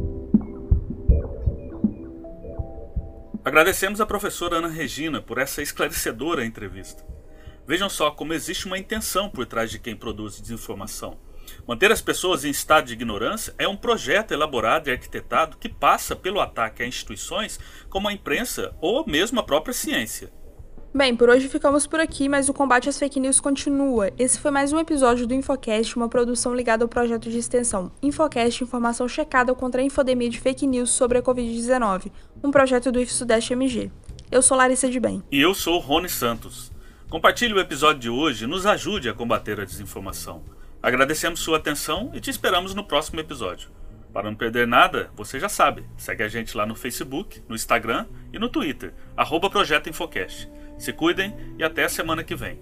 Agradecemos 3.44 4.00
a 4.00 4.06
professora 4.06 4.58
Ana 4.58 4.68
Regina 4.68 5.20
por 5.20 5.40
essa 5.40 5.64
esclarecedora 5.64 6.46
entrevista. 6.46 7.04
Vejam 7.66 7.90
só 7.90 8.12
como 8.12 8.36
existe 8.36 8.68
uma 8.68 8.78
intenção 8.78 9.30
por 9.30 9.48
trás 9.48 9.72
de 9.72 9.80
quem 9.80 9.96
produz 9.96 10.40
desinformação. 10.40 11.18
Manter 11.68 11.92
as 11.92 12.02
pessoas 12.02 12.46
em 12.46 12.52
estado 12.52 12.86
de 12.86 12.94
ignorância 12.94 13.56
é 13.58 13.68
um 13.68 13.76
projeto 13.76 14.32
elaborado 14.32 14.90
e 14.90 14.92
arquitetado 14.92 15.58
que 15.58 15.68
passa 15.68 16.16
pelo 16.16 16.40
ataque 16.40 16.84
a 16.84 16.86
instituições 16.86 17.60
como 17.90 18.08
a 18.08 18.14
imprensa 18.14 18.76
ou 18.80 19.08
mesmo 19.08 19.40
a 19.40 19.44
própria 19.44 19.74
ciência. 19.74 20.32
Bem, 20.94 21.16
por 21.16 21.30
hoje 21.30 21.48
ficamos 21.48 21.88
por 21.88 22.02
aqui, 22.02 22.28
mas 22.28 22.50
o 22.50 22.54
combate 22.54 22.90
às 22.90 23.00
fake 23.00 23.18
news 23.18 23.40
continua. 23.40 24.12
Esse 24.20 24.38
foi 24.38 24.52
mais 24.52 24.74
um 24.74 24.80
episódio 24.80 25.26
do 25.26 25.34
Infocast, 25.34 25.96
uma 25.96 26.10
produção 26.10 26.54
ligada 26.54 26.84
ao 26.84 26.90
projeto 26.90 27.30
de 27.30 27.38
extensão 27.38 27.90
Infocast 28.04 28.62
Informação 28.62 29.08
Checada 29.08 29.56
contra 29.56 29.82
a 29.82 29.86
Infodemia 29.86 30.30
de 30.30 30.38
Fake 30.38 30.68
News 30.68 30.90
sobre 30.90 31.18
a 31.18 31.22
Covid-19, 31.22 32.12
um 32.44 32.52
projeto 32.52 32.92
do 32.92 33.00
IF 33.00 33.14
Sudeste 33.14 33.54
MG. 33.54 33.90
Eu 34.30 34.42
sou 34.42 34.58
Larissa 34.58 34.90
de 34.90 35.00
Bem. 35.00 35.24
E 35.32 35.40
eu 35.40 35.54
sou 35.54 35.80
Rony 35.80 36.10
Santos. 36.10 36.74
Compartilhe 37.10 37.54
o 37.54 37.60
episódio 37.62 38.02
de 38.02 38.10
hoje 38.10 38.44
e 38.44 38.48
nos 38.48 38.66
ajude 38.66 39.08
a 39.08 39.14
combater 39.14 39.62
a 39.62 39.66
desinformação. 39.66 40.44
Agradecemos 40.84 41.40
sua 41.40 41.56
atenção 41.56 42.12
e 42.14 42.20
te 42.20 42.30
esperamos 42.30 42.76
no 42.76 42.84
próximo 42.84 43.22
episódio. 43.22 43.70
Para 44.12 44.30
não 44.30 44.36
perder 44.36 44.68
nada, 44.68 45.10
você 45.16 45.40
já 45.40 45.48
sabe, 45.48 45.86
segue 45.96 46.22
a 46.22 46.28
gente 46.28 46.58
lá 46.58 46.66
no 46.66 46.76
Facebook, 46.76 47.42
no 47.48 47.56
Instagram 47.56 48.08
e 48.34 48.38
no 48.38 48.50
Twitter, 48.50 48.94
arroba 49.16 49.50
Projeto 49.50 49.90
Infocast. 49.90 50.50
Se 50.82 50.92
cuidem 50.92 51.32
e 51.60 51.64
até 51.64 51.84
a 51.84 51.90
semana 51.90 52.24
que 52.24 52.36
vem. 52.36 52.60